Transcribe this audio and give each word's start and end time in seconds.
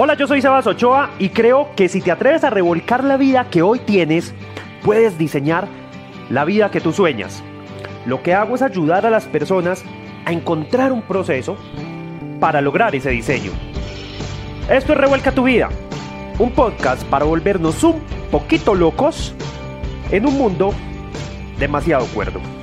Hola, 0.00 0.14
yo 0.14 0.28
soy 0.28 0.40
Sebas 0.40 0.64
Ochoa 0.64 1.10
y 1.18 1.30
creo 1.30 1.70
que 1.74 1.88
si 1.88 2.00
te 2.00 2.12
atreves 2.12 2.44
a 2.44 2.50
revolcar 2.50 3.02
la 3.02 3.16
vida 3.16 3.50
que 3.50 3.62
hoy 3.62 3.80
tienes, 3.80 4.32
puedes 4.84 5.18
diseñar 5.18 5.66
la 6.30 6.44
vida 6.44 6.70
que 6.70 6.80
tú 6.80 6.92
sueñas. 6.92 7.42
Lo 8.06 8.22
que 8.22 8.32
hago 8.32 8.54
es 8.54 8.62
ayudar 8.62 9.06
a 9.06 9.10
las 9.10 9.24
personas 9.24 9.84
a 10.24 10.30
encontrar 10.30 10.92
un 10.92 11.02
proceso 11.02 11.56
para 12.38 12.60
lograr 12.60 12.94
ese 12.94 13.10
diseño. 13.10 13.50
Esto 14.70 14.92
es 14.92 14.98
Revuelca 14.98 15.32
tu 15.32 15.42
vida, 15.42 15.68
un 16.38 16.52
podcast 16.52 17.02
para 17.08 17.24
volvernos 17.24 17.82
un 17.82 18.00
poquito 18.30 18.76
locos 18.76 19.34
en 20.12 20.26
un 20.26 20.38
mundo 20.38 20.72
demasiado 21.58 22.06
cuerdo. 22.14 22.57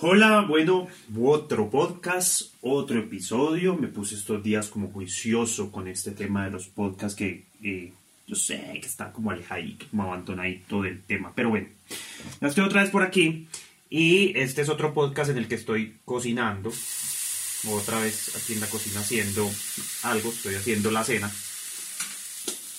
Hola, 0.00 0.42
bueno, 0.42 0.86
otro 1.18 1.68
podcast, 1.70 2.54
otro 2.60 3.00
episodio. 3.00 3.74
Me 3.74 3.88
puse 3.88 4.14
estos 4.14 4.40
días 4.44 4.68
como 4.68 4.92
juicioso 4.92 5.72
con 5.72 5.88
este 5.88 6.12
tema 6.12 6.44
de 6.44 6.52
los 6.52 6.68
podcasts 6.68 7.16
que 7.16 7.46
eh, 7.64 7.92
yo 8.24 8.36
sé 8.36 8.78
que 8.80 8.86
está 8.86 9.10
como 9.10 9.32
alejadito, 9.32 9.86
como 9.90 10.04
abandonadito 10.04 10.82
del 10.82 11.02
tema. 11.02 11.32
Pero 11.34 11.48
bueno, 11.48 11.66
ya 12.40 12.46
estoy 12.46 12.62
otra 12.62 12.82
vez 12.82 12.90
por 12.92 13.02
aquí 13.02 13.48
y 13.90 14.38
este 14.38 14.62
es 14.62 14.68
otro 14.68 14.94
podcast 14.94 15.32
en 15.32 15.38
el 15.38 15.48
que 15.48 15.56
estoy 15.56 15.96
cocinando. 16.04 16.72
Otra 17.68 17.98
vez 17.98 18.36
aquí 18.36 18.52
en 18.52 18.60
la 18.60 18.68
cocina 18.68 19.00
haciendo 19.00 19.50
algo, 20.04 20.30
estoy 20.30 20.54
haciendo 20.54 20.92
la 20.92 21.02
cena 21.02 21.28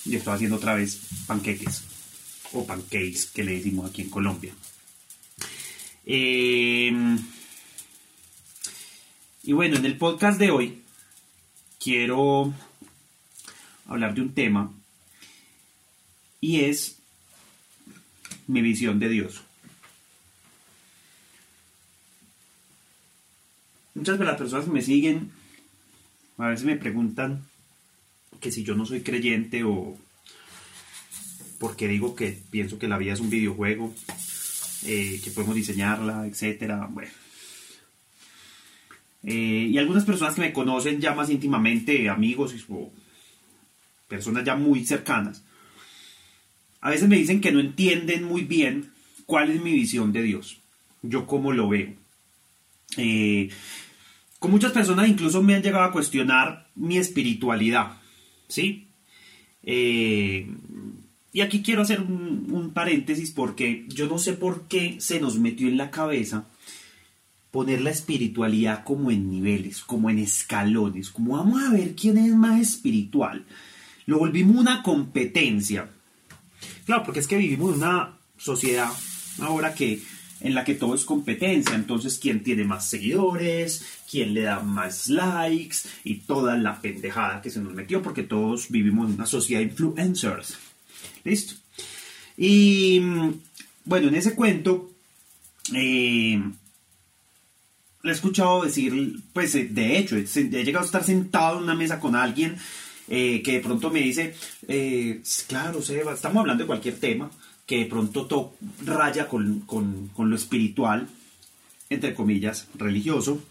y 0.06 0.16
estoy 0.16 0.32
haciendo 0.32 0.56
otra 0.56 0.74
vez 0.74 1.02
panqueques 1.26 1.84
o 2.54 2.66
pancakes 2.66 3.26
que 3.34 3.44
le 3.44 3.56
decimos 3.56 3.90
aquí 3.90 4.00
en 4.00 4.08
Colombia. 4.08 4.54
Eh, 6.12 6.69
y 9.42 9.52
bueno, 9.52 9.76
en 9.76 9.84
el 9.84 9.96
podcast 9.96 10.38
de 10.38 10.50
hoy 10.50 10.82
quiero 11.78 12.52
hablar 13.86 14.14
de 14.14 14.22
un 14.22 14.34
tema 14.34 14.72
y 16.40 16.60
es 16.60 16.98
mi 18.46 18.62
visión 18.62 18.98
de 18.98 19.08
Dios. 19.08 19.42
Muchas 23.94 24.18
de 24.18 24.24
las 24.24 24.38
personas 24.38 24.64
que 24.64 24.72
me 24.72 24.82
siguen 24.82 25.30
a 26.38 26.48
veces 26.48 26.64
me 26.64 26.76
preguntan 26.76 27.44
que 28.40 28.50
si 28.50 28.64
yo 28.64 28.74
no 28.74 28.86
soy 28.86 29.02
creyente 29.02 29.62
o 29.64 29.96
porque 31.58 31.86
digo 31.86 32.16
que 32.16 32.40
pienso 32.50 32.78
que 32.78 32.88
la 32.88 32.96
vida 32.96 33.12
es 33.12 33.20
un 33.20 33.28
videojuego 33.28 33.94
eh, 34.84 35.20
que 35.22 35.30
podemos 35.30 35.56
diseñarla, 35.56 36.26
etcétera. 36.26 36.88
Bueno. 36.90 37.10
Eh, 39.24 39.68
y 39.70 39.78
algunas 39.78 40.04
personas 40.04 40.34
que 40.34 40.40
me 40.40 40.52
conocen 40.52 41.00
ya 41.00 41.14
más 41.14 41.28
íntimamente, 41.28 42.08
amigos 42.08 42.54
o 42.70 42.90
personas 44.08 44.44
ya 44.44 44.56
muy 44.56 44.84
cercanas, 44.84 45.44
a 46.80 46.90
veces 46.90 47.08
me 47.08 47.16
dicen 47.16 47.40
que 47.40 47.52
no 47.52 47.60
entienden 47.60 48.24
muy 48.24 48.42
bien 48.42 48.90
cuál 49.26 49.50
es 49.50 49.62
mi 49.62 49.72
visión 49.72 50.12
de 50.12 50.22
Dios, 50.22 50.58
yo 51.02 51.26
cómo 51.26 51.52
lo 51.52 51.68
veo. 51.68 51.92
Eh, 52.96 53.50
con 54.38 54.50
muchas 54.50 54.72
personas 54.72 55.08
incluso 55.08 55.42
me 55.42 55.54
han 55.54 55.62
llegado 55.62 55.84
a 55.84 55.92
cuestionar 55.92 56.68
mi 56.74 56.96
espiritualidad, 56.96 57.98
¿sí? 58.48 58.88
Y 61.32 61.42
aquí 61.42 61.62
quiero 61.62 61.82
hacer 61.82 62.00
un, 62.00 62.72
paréntesis 62.74 63.30
porque 63.30 63.84
yo 63.88 64.06
no 64.06 64.18
sé 64.18 64.32
por 64.32 64.66
qué 64.68 64.96
se 65.00 65.20
nos 65.20 65.38
metió 65.38 65.68
en 65.68 65.76
la 65.76 65.90
cabeza 65.90 66.46
poner 67.50 67.80
la 67.80 67.90
espiritualidad 67.90 68.84
como 68.84 69.10
en 69.10 69.30
niveles, 69.30 69.80
como 69.80 70.08
en 70.10 70.18
escalones, 70.18 71.10
como 71.10 71.36
vamos 71.36 71.62
a 71.62 71.72
ver 71.72 71.94
quién 71.94 72.16
es 72.18 72.34
más 72.34 72.60
espiritual. 72.60 73.44
Lo 74.06 74.18
volvimos 74.18 74.56
una 74.56 74.82
competencia. 74.82 75.90
Claro, 76.84 77.04
porque 77.04 77.20
es 77.20 77.26
que 77.26 77.36
vivimos 77.36 77.74
en 77.74 77.82
una 77.82 78.16
sociedad 78.36 78.90
ahora 79.40 79.74
que 79.74 80.00
en 80.40 80.54
la 80.54 80.64
que 80.64 80.74
todo 80.74 80.94
es 80.94 81.04
competencia, 81.04 81.74
entonces 81.74 82.18
quién 82.18 82.42
tiene 82.42 82.64
más 82.64 82.88
seguidores, 82.88 83.84
quién 84.10 84.32
le 84.32 84.42
da 84.42 84.60
más 84.60 85.08
likes 85.08 85.76
y 86.02 86.16
toda 86.20 86.56
la 86.56 86.80
pendejada 86.80 87.42
que 87.42 87.50
se 87.50 87.60
nos 87.60 87.74
metió 87.74 88.02
porque 88.02 88.22
todos 88.22 88.70
vivimos 88.70 89.08
en 89.08 89.16
una 89.16 89.26
sociedad 89.26 89.60
de 89.60 89.66
influencers. 89.66 90.56
Listo. 91.24 91.54
Y 92.36 93.00
bueno, 93.84 94.08
en 94.08 94.14
ese 94.14 94.34
cuento, 94.34 94.90
eh, 95.74 96.40
le 98.02 98.10
he 98.10 98.14
escuchado 98.14 98.64
decir, 98.64 99.20
pues 99.32 99.54
eh, 99.54 99.68
de 99.70 99.98
hecho, 99.98 100.16
he 100.16 100.24
llegado 100.64 100.84
a 100.84 100.86
estar 100.86 101.04
sentado 101.04 101.58
en 101.58 101.64
una 101.64 101.74
mesa 101.74 102.00
con 102.00 102.16
alguien 102.16 102.56
eh, 103.08 103.42
que 103.42 103.52
de 103.52 103.60
pronto 103.60 103.90
me 103.90 104.00
dice, 104.00 104.34
claro, 105.48 105.82
Seba, 105.82 106.14
estamos 106.14 106.40
hablando 106.40 106.62
de 106.62 106.68
cualquier 106.68 106.98
tema, 106.98 107.30
que 107.66 107.78
de 107.78 107.86
pronto 107.86 108.54
raya 108.84 109.28
con, 109.28 109.64
lo 110.16 110.36
espiritual, 110.36 111.08
entre 111.90 112.14
comillas, 112.14 112.68
religioso. 112.74 113.42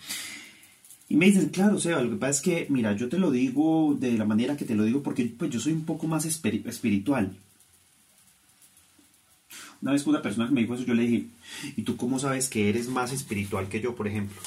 Y 1.09 1.16
me 1.16 1.25
dicen, 1.25 1.50
claro, 1.50 1.79
Seba, 1.79 2.02
lo 2.02 2.12
que 2.12 2.16
pasa 2.16 2.31
es 2.31 2.41
que, 2.41 2.68
mira, 2.69 2.96
yo 2.96 3.09
te 3.09 3.19
lo 3.19 3.29
digo 3.29 3.96
de 4.00 4.18
la 4.18 4.25
manera 4.25 4.58
que 4.58 4.66
te 4.66 4.75
lo 4.75 4.84
digo 4.84 5.03
porque 5.03 5.25
pues, 5.25 5.52
yo 5.52 5.59
soy 5.59 5.74
un 5.74 5.85
poco 5.85 6.08
más 6.08 6.25
espiritual. 6.25 7.35
Una 9.81 9.94
vez 9.94 10.03
que 10.03 10.09
una 10.09 10.22
persona 10.22 10.50
me 10.51 10.62
dijo 10.62 10.75
eso, 10.75 10.84
yo 10.84 10.94
le 10.94 11.03
dije, 11.03 11.28
¿y 11.78 11.84
tú 11.84 11.95
cómo 11.95 12.19
sabes 12.19 12.50
que 12.50 12.69
eres 12.69 12.90
más 12.90 13.13
espiritual 13.13 13.69
que 13.69 13.79
yo, 13.79 13.95
por 13.95 14.07
ejemplo? 14.07 14.38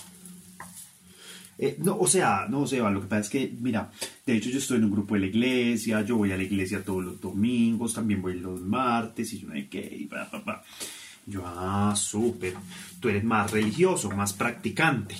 Eh, 1.58 1.76
no, 1.78 1.96
o 1.98 2.06
sea, 2.06 2.46
no, 2.48 2.66
Seba, 2.66 2.90
lo 2.90 3.00
que 3.00 3.06
pasa 3.06 3.20
es 3.20 3.30
que, 3.30 3.54
mira, 3.60 3.90
de 4.26 4.36
hecho 4.36 4.50
yo 4.50 4.58
estoy 4.58 4.78
en 4.78 4.84
un 4.84 4.90
grupo 4.90 5.14
de 5.14 5.20
la 5.20 5.26
iglesia, 5.26 6.02
yo 6.02 6.16
voy 6.16 6.32
a 6.32 6.36
la 6.36 6.42
iglesia 6.42 6.84
todos 6.84 7.04
los 7.04 7.20
domingos, 7.20 7.94
también 7.94 8.20
voy 8.20 8.40
los 8.40 8.60
martes, 8.60 9.32
y 9.32 9.40
yo 9.40 9.48
no 9.48 9.54
sé 9.54 9.68
qué, 9.68 9.96
y 10.00 10.06
pa, 10.06 10.28
pa, 10.28 10.64
Yo, 11.26 11.42
ah, 11.46 11.94
súper, 11.96 12.54
tú 13.00 13.08
eres 13.08 13.24
más 13.24 13.50
religioso, 13.50 14.10
más 14.10 14.32
practicante. 14.32 15.14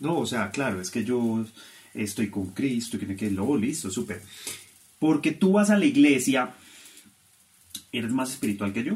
No, 0.00 0.18
o 0.18 0.26
sea, 0.26 0.50
claro, 0.50 0.80
es 0.80 0.90
que 0.90 1.04
yo 1.04 1.44
estoy 1.92 2.30
con 2.30 2.46
Cristo, 2.50 2.98
que 2.98 3.06
me 3.06 3.16
quede 3.16 3.32
lo 3.32 3.56
listo, 3.56 3.90
súper. 3.90 4.22
Porque 4.98 5.32
tú 5.32 5.52
vas 5.52 5.70
a 5.70 5.78
la 5.78 5.84
iglesia 5.84 6.54
¿Eres 7.92 8.12
más 8.12 8.32
espiritual 8.32 8.72
que 8.72 8.84
yo? 8.84 8.94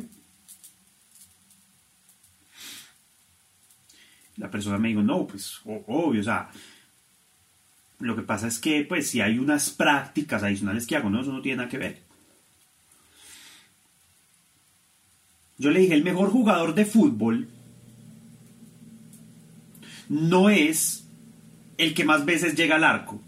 La 4.37 4.51
persona 4.51 4.79
me 4.79 4.89
dijo, 4.89 5.03
no, 5.03 5.27
pues 5.27 5.61
obvio, 5.65 6.21
o 6.21 6.25
sea, 6.25 6.51
lo 8.01 8.17
que 8.17 8.23
pasa 8.23 8.49
es 8.49 8.59
que, 8.59 8.85
pues, 8.85 9.09
si 9.09 9.21
hay 9.21 9.39
unas 9.39 9.71
prácticas 9.71 10.43
adicionales 10.43 10.87
que 10.87 10.97
hago, 10.97 11.11
no, 11.11 11.21
eso 11.21 11.33
no 11.33 11.43
tiene 11.43 11.59
nada 11.59 11.69
que 11.69 11.79
ver. 11.79 12.03
Yo 15.59 15.71
le 15.71 15.81
dije, 15.81 15.95
el 15.95 16.03
mejor 16.03 16.31
jugador 16.31 16.75
de 16.75 16.85
fútbol 16.85 17.49
no 20.09 20.51
es 20.51 21.07
el 21.79 21.95
que 21.95 22.05
más 22.05 22.25
veces 22.25 22.57
llega 22.57 22.77
al 22.77 22.85
arco. 22.85 23.21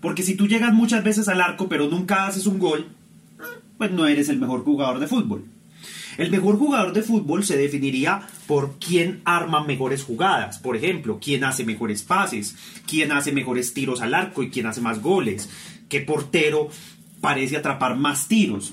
Porque 0.00 0.22
si 0.22 0.34
tú 0.34 0.46
llegas 0.46 0.72
muchas 0.72 1.02
veces 1.02 1.28
al 1.28 1.40
arco 1.40 1.68
pero 1.68 1.88
nunca 1.88 2.26
haces 2.26 2.46
un 2.46 2.58
gol, 2.58 2.86
pues 3.76 3.90
no 3.90 4.06
eres 4.06 4.28
el 4.28 4.38
mejor 4.38 4.64
jugador 4.64 5.00
de 5.00 5.06
fútbol. 5.06 5.44
El 6.18 6.32
mejor 6.32 6.58
jugador 6.58 6.92
de 6.92 7.02
fútbol 7.02 7.44
se 7.44 7.56
definiría 7.56 8.26
por 8.48 8.78
quién 8.80 9.22
arma 9.24 9.64
mejores 9.64 10.02
jugadas. 10.02 10.58
Por 10.58 10.76
ejemplo, 10.76 11.20
quién 11.22 11.44
hace 11.44 11.64
mejores 11.64 12.02
pases, 12.02 12.56
quién 12.88 13.12
hace 13.12 13.30
mejores 13.30 13.72
tiros 13.72 14.02
al 14.02 14.14
arco 14.14 14.42
y 14.42 14.50
quién 14.50 14.66
hace 14.66 14.80
más 14.80 15.00
goles, 15.00 15.48
qué 15.88 16.00
portero 16.00 16.70
parece 17.20 17.56
atrapar 17.56 17.96
más 17.96 18.26
tiros. 18.26 18.72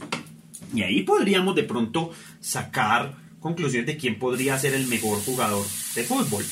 Y 0.74 0.82
ahí 0.82 1.04
podríamos 1.04 1.56
de 1.56 1.64
pronto 1.64 2.12
sacar 2.42 3.16
conclusiones 3.40 3.86
de 3.86 3.98
quién 3.98 4.18
podría 4.18 4.58
ser 4.58 4.74
el 4.74 4.88
mejor 4.88 5.20
jugador 5.24 5.64
de 5.94 6.04
fútbol. 6.04 6.44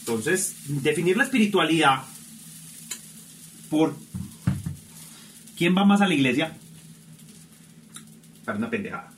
Entonces, 0.00 0.56
definir 0.66 1.16
la 1.16 1.22
espiritualidad 1.22 2.02
por 3.70 3.94
quién 5.56 5.76
va 5.76 5.84
más 5.84 6.00
a 6.00 6.08
la 6.08 6.14
iglesia. 6.14 6.56
Para 8.44 8.58
una 8.58 8.68
pendejada. 8.68 9.10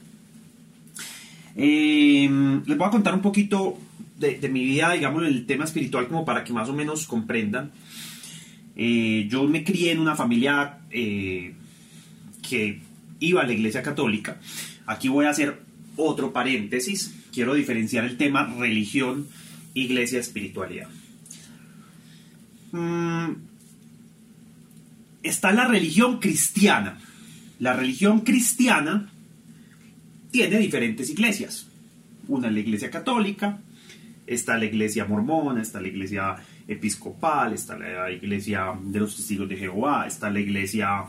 Em, 1.56 2.62
les 2.64 2.78
voy 2.78 2.86
a 2.86 2.90
contar 2.90 3.14
un 3.14 3.22
poquito 3.22 3.78
de, 4.18 4.48
mi 4.48 4.64
vida, 4.64 4.92
digamos, 4.92 5.24
el 5.24 5.46
tema 5.46 5.64
espiritual, 5.64 6.06
como 6.06 6.24
para 6.24 6.44
que 6.44 6.52
más 6.52 6.68
o 6.68 6.74
menos 6.74 7.06
comprendan. 7.06 7.72
Eh, 8.76 9.26
yo 9.28 9.44
me 9.44 9.64
crié 9.64 9.92
en 9.92 9.98
una 9.98 10.14
familia 10.14 10.78
eh, 10.90 11.54
que 12.48 12.80
iba 13.20 13.42
a 13.42 13.46
la 13.46 13.52
iglesia 13.52 13.82
católica. 13.82 14.40
Aquí 14.86 15.08
voy 15.08 15.26
a 15.26 15.30
hacer 15.30 15.62
otro 15.96 16.32
paréntesis. 16.32 17.14
Quiero 17.32 17.54
diferenciar 17.54 18.04
el 18.04 18.16
tema 18.16 18.44
religión, 18.58 19.26
iglesia, 19.74 20.20
espiritualidad. 20.20 20.88
Mm, 22.72 23.32
está 25.22 25.52
la 25.52 25.66
religión 25.66 26.18
cristiana. 26.18 26.98
La 27.58 27.74
religión 27.74 28.20
cristiana 28.20 29.12
tiene 30.30 30.58
diferentes 30.58 31.10
iglesias. 31.10 31.66
Una 32.28 32.48
es 32.48 32.54
la 32.54 32.60
iglesia 32.60 32.90
católica, 32.90 33.60
está 34.26 34.56
la 34.56 34.64
iglesia 34.64 35.04
mormona, 35.04 35.62
está 35.62 35.80
la 35.80 35.88
iglesia 35.88 36.36
episcopal, 36.66 37.52
está 37.52 37.76
la 37.76 38.10
iglesia 38.10 38.72
de 38.82 39.00
los 39.00 39.16
testigos 39.16 39.48
de 39.48 39.56
Jehová, 39.56 40.06
está 40.06 40.30
la 40.30 40.40
iglesia, 40.40 41.04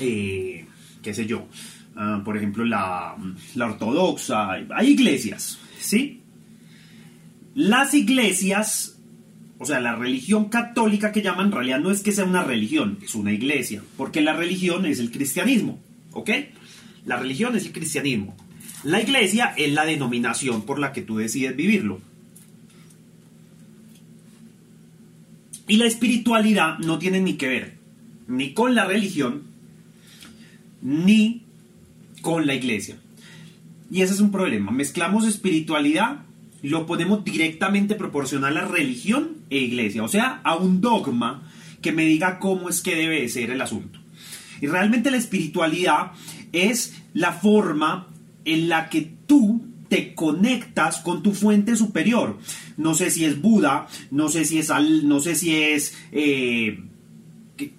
eh, 0.00 0.66
qué 1.02 1.14
sé 1.14 1.26
yo, 1.26 1.46
ah, 1.96 2.22
por 2.24 2.36
ejemplo, 2.36 2.64
la, 2.64 3.16
la 3.54 3.66
ortodoxa. 3.66 4.52
Hay 4.52 4.88
iglesias, 4.88 5.58
¿sí? 5.78 6.20
Las 7.54 7.94
iglesias, 7.94 8.93
o 9.58 9.66
sea, 9.66 9.80
la 9.80 9.94
religión 9.94 10.48
católica 10.48 11.12
que 11.12 11.22
llaman, 11.22 11.46
en 11.46 11.52
realidad 11.52 11.80
no 11.80 11.90
es 11.90 12.02
que 12.02 12.12
sea 12.12 12.24
una 12.24 12.42
religión, 12.42 12.98
es 13.02 13.14
una 13.14 13.32
iglesia, 13.32 13.82
porque 13.96 14.20
la 14.20 14.34
religión 14.34 14.84
es 14.86 14.98
el 14.98 15.10
cristianismo, 15.10 15.80
¿ok? 16.12 16.30
La 17.06 17.16
religión 17.16 17.56
es 17.56 17.66
el 17.66 17.72
cristianismo. 17.72 18.36
La 18.82 19.00
iglesia 19.00 19.54
es 19.56 19.72
la 19.72 19.86
denominación 19.86 20.62
por 20.62 20.78
la 20.78 20.92
que 20.92 21.02
tú 21.02 21.16
decides 21.16 21.56
vivirlo. 21.56 22.00
Y 25.66 25.76
la 25.76 25.86
espiritualidad 25.86 26.78
no 26.78 26.98
tiene 26.98 27.20
ni 27.20 27.34
que 27.34 27.48
ver 27.48 27.84
ni 28.26 28.54
con 28.54 28.74
la 28.74 28.84
religión, 28.84 29.42
ni 30.82 31.42
con 32.22 32.46
la 32.46 32.54
iglesia. 32.54 32.96
Y 33.90 34.02
ese 34.02 34.14
es 34.14 34.20
un 34.20 34.30
problema. 34.30 34.70
Mezclamos 34.70 35.26
espiritualidad 35.26 36.22
lo 36.62 36.86
ponemos 36.86 37.22
directamente 37.24 37.94
proporcional 37.94 38.56
a 38.56 38.64
religión 38.64 39.36
e 39.43 39.43
iglesia. 39.58 40.02
O 40.02 40.08
sea, 40.08 40.40
a 40.44 40.56
un 40.56 40.80
dogma 40.80 41.50
que 41.80 41.92
me 41.92 42.04
diga 42.04 42.38
cómo 42.38 42.68
es 42.68 42.80
que 42.80 42.96
debe 42.96 43.28
ser 43.28 43.50
el 43.50 43.60
asunto. 43.60 43.98
Y 44.60 44.66
realmente 44.66 45.10
la 45.10 45.16
espiritualidad 45.16 46.12
es 46.52 47.02
la 47.12 47.32
forma 47.32 48.08
en 48.44 48.68
la 48.68 48.88
que 48.88 49.02
tú 49.26 49.62
te 49.88 50.14
conectas 50.14 51.00
con 51.00 51.22
tu 51.22 51.32
fuente 51.32 51.76
superior. 51.76 52.38
No 52.76 52.94
sé 52.94 53.10
si 53.10 53.24
es 53.24 53.40
Buda, 53.40 53.86
no 54.10 54.28
sé 54.28 54.44
si 54.44 54.58
es, 54.58 54.70
no 55.04 55.20
sé 55.20 55.34
si 55.34 55.54
es 55.54 55.96
eh, 56.12 56.78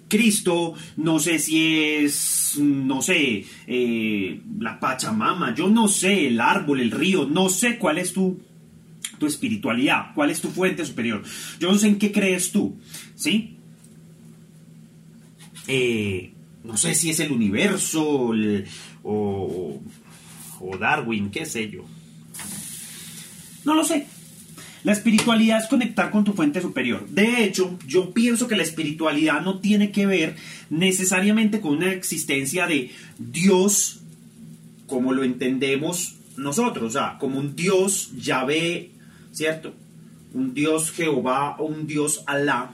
Cristo, 0.08 0.74
no 0.96 1.18
sé 1.18 1.38
si 1.38 1.78
es, 1.78 2.58
no 2.58 3.02
sé, 3.02 3.44
eh, 3.66 4.40
la 4.58 4.80
Pachamama, 4.80 5.54
yo 5.54 5.68
no 5.68 5.88
sé, 5.88 6.28
el 6.28 6.40
árbol, 6.40 6.80
el 6.80 6.90
río, 6.90 7.26
no 7.26 7.48
sé 7.48 7.76
cuál 7.76 7.98
es 7.98 8.12
tu, 8.12 8.40
tu 9.18 9.26
espiritualidad, 9.26 10.14
cuál 10.14 10.30
es 10.30 10.40
tu 10.40 10.48
fuente 10.50 10.84
superior. 10.84 11.22
Yo 11.58 11.70
no 11.70 11.78
sé 11.78 11.88
en 11.88 11.98
qué 11.98 12.12
crees 12.12 12.52
tú, 12.52 12.78
¿sí? 13.14 13.56
Eh, 15.68 16.32
no 16.64 16.76
sé 16.76 16.94
si 16.94 17.10
es 17.10 17.20
el 17.20 17.32
universo 17.32 18.32
o, 19.02 19.80
Darwin, 20.80 21.30
qué 21.30 21.46
sé 21.46 21.70
yo. 21.70 21.84
No 23.64 23.74
lo 23.74 23.84
sé. 23.84 24.06
La 24.84 24.92
espiritualidad 24.92 25.60
es 25.60 25.68
conectar 25.68 26.10
con 26.12 26.22
tu 26.22 26.32
fuente 26.32 26.60
superior. 26.60 27.08
De 27.08 27.44
hecho, 27.44 27.76
yo 27.86 28.12
pienso 28.14 28.46
que 28.46 28.56
la 28.56 28.62
espiritualidad 28.62 29.40
no 29.42 29.58
tiene 29.58 29.90
que 29.90 30.06
ver 30.06 30.36
necesariamente 30.70 31.60
con 31.60 31.78
una 31.78 31.92
existencia 31.92 32.66
de 32.66 32.92
Dios 33.18 34.00
como 34.86 35.12
lo 35.12 35.24
entendemos 35.24 36.16
nosotros, 36.36 36.84
o 36.84 36.90
sea, 36.90 37.16
como 37.18 37.38
un 37.38 37.56
Dios 37.56 38.12
Yahvé, 38.16 38.90
¿cierto? 39.36 39.74
Un 40.32 40.54
Dios 40.54 40.90
Jehová 40.90 41.56
o 41.58 41.66
un 41.66 41.86
Dios 41.86 42.24
Alá. 42.26 42.72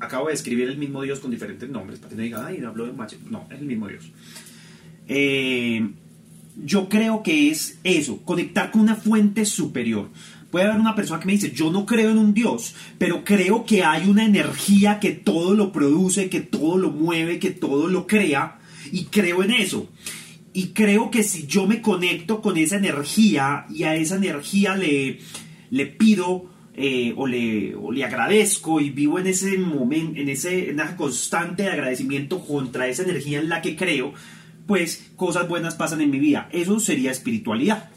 Acabo 0.00 0.28
de 0.28 0.34
escribir 0.34 0.68
el 0.68 0.76
mismo 0.76 1.02
Dios 1.02 1.20
con 1.20 1.30
diferentes 1.30 1.70
nombres, 1.70 1.98
para 1.98 2.10
que 2.10 2.16
no 2.16 2.22
digan, 2.22 2.44
ay, 2.44 2.62
hablo 2.62 2.86
de 2.86 2.92
macho. 2.92 3.16
No, 3.30 3.46
es 3.50 3.60
el 3.60 3.66
mismo 3.66 3.88
Dios. 3.88 4.04
Eh, 5.08 5.88
yo 6.62 6.88
creo 6.88 7.22
que 7.22 7.50
es 7.50 7.78
eso, 7.84 8.22
conectar 8.22 8.70
con 8.70 8.82
una 8.82 8.96
fuente 8.96 9.44
superior. 9.44 10.08
Puede 10.50 10.66
haber 10.66 10.80
una 10.80 10.94
persona 10.94 11.20
que 11.20 11.26
me 11.26 11.32
dice, 11.32 11.52
yo 11.52 11.70
no 11.70 11.86
creo 11.86 12.10
en 12.10 12.18
un 12.18 12.34
Dios, 12.34 12.74
pero 12.98 13.24
creo 13.24 13.64
que 13.64 13.84
hay 13.84 14.08
una 14.08 14.24
energía 14.24 15.00
que 15.00 15.12
todo 15.12 15.54
lo 15.54 15.72
produce, 15.72 16.28
que 16.28 16.40
todo 16.40 16.78
lo 16.78 16.90
mueve, 16.90 17.38
que 17.38 17.50
todo 17.50 17.88
lo 17.88 18.06
crea, 18.06 18.58
y 18.90 19.04
creo 19.04 19.42
en 19.42 19.52
eso. 19.52 19.88
Y 20.56 20.68
creo 20.68 21.10
que 21.10 21.22
si 21.22 21.46
yo 21.46 21.66
me 21.66 21.82
conecto 21.82 22.40
con 22.40 22.56
esa 22.56 22.76
energía 22.76 23.66
y 23.68 23.82
a 23.82 23.94
esa 23.94 24.16
energía 24.16 24.74
le, 24.74 25.18
le 25.68 25.84
pido 25.84 26.46
eh, 26.74 27.12
o, 27.14 27.26
le, 27.26 27.74
o, 27.74 27.92
le, 27.92 28.02
agradezco 28.02 28.80
y 28.80 28.88
vivo 28.88 29.18
en 29.18 29.26
ese 29.26 29.58
momento, 29.58 30.18
en 30.18 30.30
ese 30.30 30.70
en 30.70 30.80
ese 30.80 30.96
constante 30.96 31.68
agradecimiento 31.68 32.42
contra 32.42 32.88
esa 32.88 33.02
energía 33.02 33.38
en 33.38 33.50
la 33.50 33.60
que 33.60 33.76
creo, 33.76 34.14
pues 34.66 35.10
cosas 35.14 35.46
buenas 35.46 35.74
pasan 35.74 36.00
en 36.00 36.10
mi 36.10 36.18
vida. 36.18 36.48
Eso 36.50 36.80
sería 36.80 37.10
espiritualidad. 37.10 37.90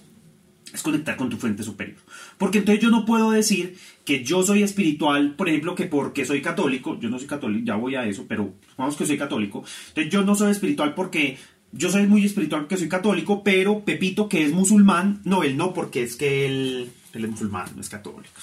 Es 0.73 0.83
conectar 0.83 1.15
con 1.15 1.29
tu 1.29 1.37
fuente 1.37 1.63
superior. 1.63 1.99
Porque 2.37 2.57
entonces 2.57 2.83
yo 2.83 2.89
no 2.89 3.05
puedo 3.05 3.31
decir 3.31 3.77
que 4.03 4.21
yo 4.25 4.43
soy 4.43 4.63
espiritual, 4.63 5.33
por 5.35 5.47
ejemplo, 5.47 5.75
que 5.75 5.85
porque 5.85 6.25
soy 6.25 6.41
católico, 6.41 6.99
yo 6.99 7.09
no 7.09 7.19
soy 7.19 7.27
católico, 7.27 7.65
ya 7.65 7.75
voy 7.75 7.95
a 7.95 8.05
eso, 8.05 8.25
pero 8.27 8.53
vamos 8.77 8.97
que 8.97 9.05
soy 9.05 9.17
católico. 9.17 9.63
Entonces 9.87 10.11
yo 10.11 10.25
no 10.25 10.35
soy 10.35 10.51
espiritual 10.51 10.93
porque 10.93 11.37
yo 11.71 11.89
soy 11.89 12.07
muy 12.07 12.25
espiritual 12.25 12.61
porque 12.61 12.77
soy 12.77 12.89
católico, 12.89 13.43
pero 13.43 13.83
Pepito, 13.83 14.27
que 14.27 14.43
es 14.43 14.51
musulmán, 14.51 15.21
no, 15.23 15.43
él 15.43 15.55
no, 15.57 15.73
porque 15.73 16.03
es 16.03 16.15
que 16.15 16.45
él, 16.45 16.91
es 17.13 17.29
musulmán, 17.29 17.69
no 17.75 17.81
es 17.81 17.89
católico. 17.89 18.41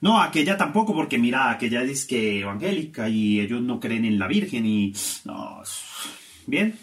No, 0.00 0.22
aquella 0.22 0.56
tampoco, 0.56 0.94
porque 0.94 1.18
mira, 1.18 1.50
aquella 1.50 1.82
dice 1.82 2.06
que 2.06 2.40
evangélica 2.40 3.08
y 3.08 3.40
ellos 3.40 3.60
no 3.60 3.80
creen 3.80 4.04
en 4.04 4.18
la 4.18 4.28
Virgen 4.28 4.64
y... 4.64 4.94
No, 5.24 5.62
Bien. 6.46 6.74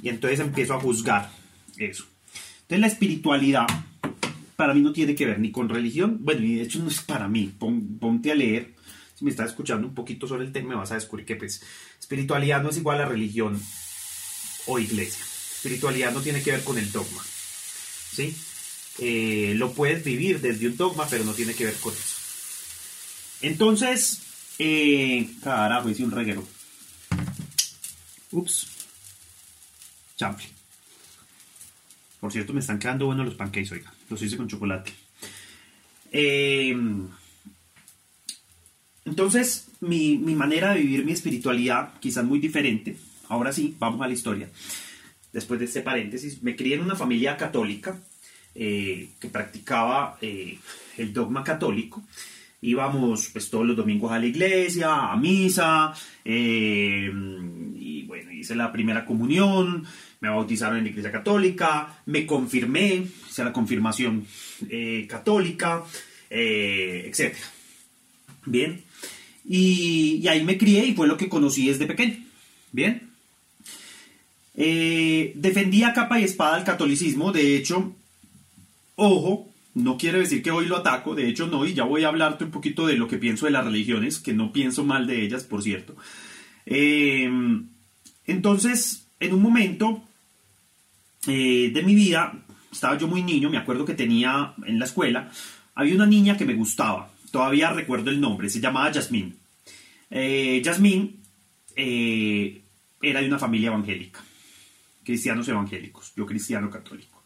Y 0.00 0.08
entonces 0.08 0.40
empiezo 0.40 0.74
a 0.74 0.80
juzgar 0.80 1.30
eso. 1.76 2.04
Entonces 2.62 2.80
la 2.80 2.86
espiritualidad 2.86 3.66
para 4.54 4.74
mí 4.74 4.80
no 4.80 4.92
tiene 4.92 5.14
que 5.14 5.26
ver 5.26 5.40
ni 5.40 5.50
con 5.50 5.68
religión, 5.68 6.18
bueno, 6.20 6.44
y 6.44 6.54
de 6.54 6.62
hecho 6.62 6.78
no 6.78 6.88
es 6.88 7.00
para 7.00 7.26
mí. 7.26 7.52
ponte 7.58 8.30
a 8.30 8.34
leer, 8.34 8.74
si 9.14 9.24
me 9.24 9.30
estás 9.30 9.50
escuchando 9.50 9.88
un 9.88 9.94
poquito 9.94 10.28
sobre 10.28 10.44
el 10.44 10.52
tema, 10.52 10.70
me 10.70 10.74
vas 10.76 10.92
a 10.92 10.94
descubrir 10.94 11.26
que 11.26 11.36
pues 11.36 11.64
espiritualidad 11.98 12.62
no 12.62 12.70
es 12.70 12.76
igual 12.76 13.00
a 13.00 13.06
religión 13.06 13.60
o 14.66 14.78
iglesia. 14.78 15.24
Espiritualidad 15.56 16.12
no 16.12 16.20
tiene 16.20 16.42
que 16.42 16.52
ver 16.52 16.64
con 16.64 16.78
el 16.78 16.90
dogma. 16.90 17.24
¿Sí? 18.12 18.36
Eh, 18.98 19.54
lo 19.56 19.72
puedes 19.72 20.04
vivir 20.04 20.40
desde 20.40 20.68
un 20.68 20.76
dogma, 20.76 21.06
pero 21.08 21.24
no 21.24 21.34
tiene 21.34 21.54
que 21.54 21.64
ver 21.64 21.74
con 21.76 21.92
eso. 21.92 22.16
Entonces, 23.42 24.20
eh, 24.58 25.28
carajo, 25.42 25.88
hice 25.88 26.04
un 26.04 26.10
reguero. 26.10 26.46
Ups. 28.30 28.68
Chample. 30.16 30.46
Por 32.20 32.32
cierto, 32.32 32.52
me 32.52 32.60
están 32.60 32.78
quedando 32.78 33.06
buenos 33.06 33.26
los 33.26 33.34
pancakes, 33.34 33.72
oiga. 33.72 33.92
Los 34.08 34.22
hice 34.22 34.36
con 34.36 34.48
chocolate. 34.48 34.92
Em, 36.10 37.08
entonces, 39.04 39.66
mi, 39.80 40.16
manera 40.16 40.72
de 40.72 40.80
vivir 40.80 41.04
mi 41.04 41.12
espiritualidad, 41.12 41.98
quizás 42.00 42.24
muy 42.24 42.38
diferente. 42.38 42.96
Ahora 43.28 43.52
sí, 43.52 43.74
vamos 43.78 44.00
a 44.00 44.08
la 44.08 44.14
historia. 44.14 44.48
Después 45.32 45.58
de 45.58 45.66
este 45.66 45.80
paréntesis, 45.80 46.42
me 46.42 46.54
crié 46.54 46.76
en 46.76 46.82
una 46.82 46.94
familia 46.94 47.36
católica 47.36 47.98
eh, 48.54 49.08
que 49.18 49.28
practicaba 49.28 50.16
eh, 50.20 50.58
el 50.96 51.12
dogma 51.12 51.42
católico 51.42 52.02
íbamos 52.60 53.28
pues 53.28 53.50
todos 53.50 53.66
los 53.66 53.76
domingos 53.76 54.10
a 54.10 54.18
la 54.18 54.24
iglesia, 54.24 55.12
a 55.12 55.16
misa, 55.18 55.92
eh, 56.24 57.12
y 57.76 58.04
bueno, 58.04 58.32
hice 58.32 58.54
la 58.54 58.72
primera 58.72 59.04
comunión, 59.04 59.84
me 60.20 60.30
bautizaron 60.30 60.78
en 60.78 60.84
la 60.84 60.88
iglesia 60.88 61.12
católica, 61.12 62.00
me 62.06 62.24
confirmé, 62.24 63.06
hice 63.28 63.44
la 63.44 63.52
confirmación 63.52 64.26
católica, 65.06 65.82
etc. 66.30 67.36
Bien, 68.46 68.82
y, 69.46 70.26
ahí 70.26 70.42
me 70.42 70.56
crié 70.56 70.86
y 70.86 70.94
fue 70.94 71.06
lo 71.06 71.16
que 71.16 71.28
conocí 71.28 71.68
desde 71.68 71.86
pequeño. 71.86 72.16
Bien. 72.72 73.13
Defendía 74.54 75.92
capa 75.92 76.20
y 76.20 76.24
espada 76.24 76.58
el 76.58 76.64
catolicismo, 76.64 77.32
de 77.32 77.56
hecho, 77.56 77.94
ojo, 78.96 79.54
no 79.74 79.98
quiere 79.98 80.20
decir 80.20 80.42
que 80.42 80.52
hoy 80.52 80.66
lo 80.66 80.76
ataco, 80.76 81.14
de 81.14 81.28
hecho 81.28 81.48
no, 81.48 81.66
y 81.66 81.74
ya 81.74 81.84
voy 81.84 82.04
a 82.04 82.08
hablarte 82.08 82.44
un 82.44 82.52
poquito 82.52 82.86
de 82.86 82.94
lo 82.94 83.08
que 83.08 83.18
pienso 83.18 83.46
de 83.46 83.52
las 83.52 83.64
religiones, 83.64 84.20
que 84.20 84.32
no 84.32 84.52
pienso 84.52 84.84
mal 84.84 85.06
de 85.06 85.22
ellas, 85.22 85.42
por 85.42 85.62
cierto. 85.62 85.96
Eh, 86.64 87.28
entonces, 88.26 89.08
en 89.18 89.34
un 89.34 89.42
momento 89.42 90.02
eh, 91.26 91.70
de 91.74 91.82
mi 91.82 91.94
vida, 91.94 92.44
estaba 92.70 92.96
yo 92.96 93.08
muy 93.08 93.22
niño, 93.22 93.50
me 93.50 93.58
acuerdo 93.58 93.84
que 93.84 93.94
tenía 93.94 94.54
en 94.64 94.78
la 94.78 94.84
escuela, 94.84 95.30
había 95.74 95.96
una 95.96 96.06
niña 96.06 96.36
que 96.36 96.44
me 96.44 96.54
gustaba, 96.54 97.10
todavía 97.32 97.72
recuerdo 97.72 98.10
el 98.10 98.20
nombre, 98.20 98.48
se 98.48 98.60
llamaba 98.60 98.92
Yasmín. 98.92 99.36
Eh, 100.08 100.62
Yasmín 100.64 101.20
era 101.76 103.20
de 103.20 103.26
una 103.26 103.40
familia 103.40 103.68
evangélica, 103.68 104.22
cristianos 105.04 105.48
evangélicos, 105.48 106.12
yo 106.16 106.26
cristiano 106.26 106.70
católico. 106.70 107.22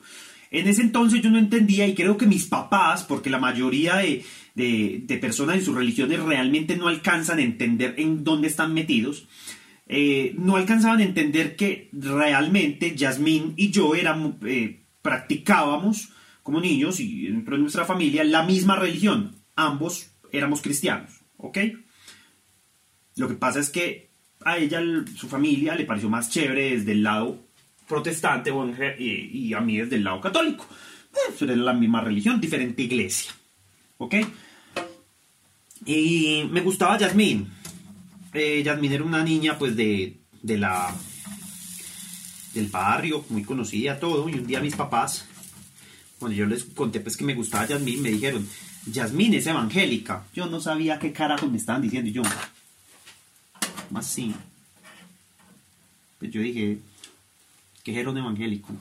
En 0.50 0.66
ese 0.66 0.82
entonces 0.82 1.20
yo 1.22 1.30
no 1.30 1.38
entendía 1.38 1.86
y 1.86 1.94
creo 1.94 2.16
que 2.16 2.26
mis 2.26 2.46
papás, 2.46 3.04
porque 3.04 3.30
la 3.30 3.38
mayoría 3.38 3.96
de, 3.96 5.18
personas 5.20 5.56
en 5.56 5.64
sus 5.64 5.74
religiones 5.74 6.20
realmente 6.20 6.76
no 6.76 6.88
alcanzan 6.88 7.38
a 7.38 7.42
entender 7.42 7.94
en 7.98 8.24
dónde 8.24 8.48
están 8.48 8.72
metidos, 8.72 9.28
eh, 9.86 10.34
no 10.38 10.56
alcanzaban 10.56 11.00
a 11.00 11.04
entender 11.04 11.56
que 11.56 11.90
realmente 11.92 12.94
Yasmín 12.96 13.54
y 13.56 13.70
yo 13.70 13.94
éramos, 13.94 14.34
eh, 14.44 14.84
practicábamos 15.02 16.10
como 16.42 16.60
niños 16.60 17.00
y 17.00 17.28
dentro 17.28 17.56
de 17.56 17.62
nuestra 17.62 17.84
familia 17.84 18.24
la 18.24 18.42
misma 18.42 18.76
religión. 18.76 19.36
Ambos 19.54 20.12
éramos 20.32 20.62
cristianos, 20.62 21.20
¿ok? 21.36 21.58
Lo 23.16 23.28
que 23.28 23.34
pasa 23.34 23.60
es 23.60 23.70
que 23.70 24.12
a 24.44 24.56
ella, 24.56 24.80
su 25.16 25.28
familia, 25.28 25.74
le 25.74 25.84
pareció 25.84 26.08
más 26.08 26.30
chévere 26.30 26.76
desde 26.76 26.92
el 26.92 27.02
lado 27.02 27.47
protestante 27.88 28.52
y 28.98 29.54
a 29.54 29.60
mí 29.60 29.78
desde 29.78 29.96
el 29.96 30.04
lado 30.04 30.20
católico. 30.20 30.66
Eh, 31.12 31.34
era 31.40 31.56
la 31.56 31.72
misma 31.72 32.00
religión, 32.00 32.40
diferente 32.40 32.82
iglesia, 32.82 33.32
¿ok? 33.96 34.14
Y 35.86 36.44
me 36.50 36.60
gustaba 36.60 36.98
Yasmín. 36.98 37.48
Eh, 38.34 38.62
Yasmín 38.62 38.92
era 38.92 39.04
una 39.04 39.24
niña 39.24 39.58
pues 39.58 39.74
de, 39.74 40.18
de 40.42 40.58
la 40.58 40.94
del 42.52 42.68
barrio, 42.68 43.24
muy 43.30 43.42
conocida, 43.44 43.98
todo. 43.98 44.28
Y 44.28 44.34
un 44.34 44.46
día 44.46 44.60
mis 44.60 44.76
papás, 44.76 45.26
cuando 46.18 46.36
yo 46.36 46.46
les 46.46 46.64
conté 46.64 47.00
pues 47.00 47.16
que 47.16 47.24
me 47.24 47.34
gustaba 47.34 47.66
Yasmín, 47.66 48.02
me 48.02 48.10
dijeron, 48.10 48.46
Yasmín 48.86 49.34
es 49.34 49.46
evangélica. 49.46 50.24
Yo 50.34 50.46
no 50.46 50.60
sabía 50.60 50.98
qué 50.98 51.12
carajo 51.12 51.46
me 51.46 51.56
estaban 51.56 51.82
diciendo. 51.82 52.10
Y 52.10 52.12
yo, 52.12 52.22
más 53.90 54.06
sí. 54.06 54.34
Pues 56.18 56.30
yo 56.32 56.40
dije, 56.40 56.78
era 57.96 58.10
un 58.10 58.18
evangélico. 58.18 58.74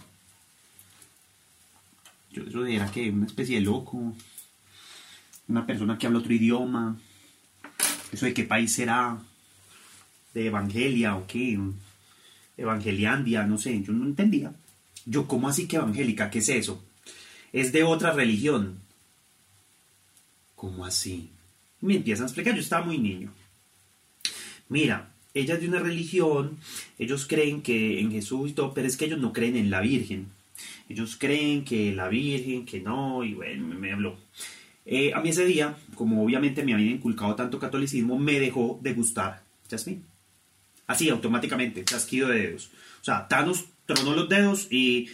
Yo 2.31 2.43
eso 2.43 2.65
era 2.65 2.91
que 2.91 3.09
una 3.09 3.25
especie 3.25 3.55
de 3.55 3.65
loco, 3.65 4.13
una 5.47 5.65
persona 5.65 5.97
que 5.97 6.07
habla 6.07 6.19
otro 6.19 6.33
idioma, 6.33 6.97
eso 8.11 8.25
de 8.25 8.33
qué 8.33 8.43
país 8.43 8.73
será, 8.73 9.17
de 10.33 10.47
Evangelia 10.47 11.15
o 11.15 11.25
qué, 11.25 11.59
Evangeliandia, 12.57 13.43
no 13.43 13.57
sé, 13.57 13.81
yo 13.83 13.93
no 13.93 14.05
entendía. 14.05 14.51
Yo, 15.05 15.27
¿cómo 15.27 15.47
así 15.47 15.67
que 15.67 15.77
evangélica? 15.77 16.29
¿Qué 16.29 16.39
es 16.39 16.49
eso? 16.49 16.83
Es 17.53 17.71
de 17.71 17.83
otra 17.83 18.11
religión. 18.11 18.79
¿Cómo 20.55 20.85
así? 20.85 21.29
Me 21.81 21.95
empiezan 21.95 22.23
a 22.23 22.27
explicar, 22.27 22.55
yo 22.55 22.61
estaba 22.61 22.85
muy 22.85 22.97
niño. 22.97 23.31
Mira, 24.69 25.13
ella 25.33 25.55
es 25.55 25.61
de 25.61 25.67
una 25.67 25.79
religión, 25.79 26.57
ellos 26.97 27.27
creen 27.27 27.61
que 27.61 27.99
en 27.99 28.11
Jesús 28.11 28.49
y 28.49 28.53
todo, 28.53 28.73
pero 28.73 28.87
es 28.87 28.97
que 28.97 29.05
ellos 29.05 29.19
no 29.19 29.33
creen 29.33 29.55
en 29.55 29.69
la 29.69 29.81
Virgen. 29.81 30.27
Ellos 30.89 31.17
creen 31.19 31.63
que 31.63 31.93
la 31.93 32.07
Virgen, 32.07 32.65
que 32.65 32.79
no, 32.79 33.23
y 33.23 33.33
bueno, 33.33 33.67
me, 33.67 33.91
habló. 33.91 34.17
Eh, 34.85 35.13
a 35.13 35.21
mí 35.21 35.29
ese 35.29 35.45
día, 35.45 35.77
como 35.95 36.23
obviamente 36.23 36.63
me 36.63 36.73
habían 36.73 36.95
inculcado 36.95 37.35
tanto 37.35 37.59
catolicismo, 37.59 38.17
me 38.17 38.39
dejó 38.39 38.79
de 38.81 38.93
gustar 38.93 39.43
Jasmine. 39.69 40.01
Así, 40.87 41.09
automáticamente, 41.09 41.83
chasquido 41.83 42.29
de 42.29 42.39
dedos. 42.39 42.71
O 43.01 43.03
sea, 43.03 43.27
Thanos 43.27 43.65
tronó 43.85 44.15
los 44.15 44.29
dedos 44.29 44.71
y 44.71 45.09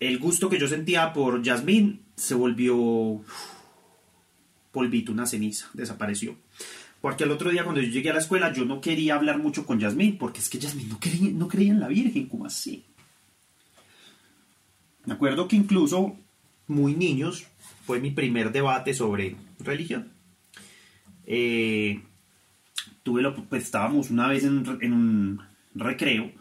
el 0.00 0.18
gusto 0.18 0.48
que 0.48 0.58
yo 0.58 0.66
sentía 0.66 1.12
por 1.12 1.44
Jasmine 1.44 2.00
se 2.16 2.34
volvió 2.34 3.22
polvito, 4.72 5.12
una 5.12 5.26
ceniza, 5.26 5.68
desapareció. 5.72 6.36
Porque 7.04 7.24
el 7.24 7.32
otro 7.32 7.50
día 7.50 7.64
cuando 7.64 7.82
yo 7.82 7.90
llegué 7.90 8.08
a 8.08 8.14
la 8.14 8.20
escuela 8.20 8.50
yo 8.50 8.64
no 8.64 8.80
quería 8.80 9.16
hablar 9.16 9.38
mucho 9.38 9.66
con 9.66 9.78
Yasmín, 9.78 10.16
porque 10.16 10.40
es 10.40 10.48
que 10.48 10.58
Yasmín 10.58 10.88
no 10.88 10.98
creía, 10.98 11.32
no 11.34 11.48
creía 11.48 11.72
en 11.72 11.80
la 11.80 11.88
Virgen, 11.88 12.28
¿cómo 12.28 12.46
así? 12.46 12.82
Me 15.04 15.12
acuerdo 15.12 15.46
que 15.46 15.54
incluso 15.54 16.16
muy 16.66 16.94
niños 16.94 17.44
fue 17.84 18.00
mi 18.00 18.10
primer 18.10 18.52
debate 18.52 18.94
sobre 18.94 19.36
religión. 19.58 20.12
Eh, 21.26 22.00
pues, 23.02 23.64
estábamos 23.64 24.08
una 24.10 24.26
vez 24.26 24.44
en, 24.44 24.66
un 24.90 25.42
recreo 25.74 26.32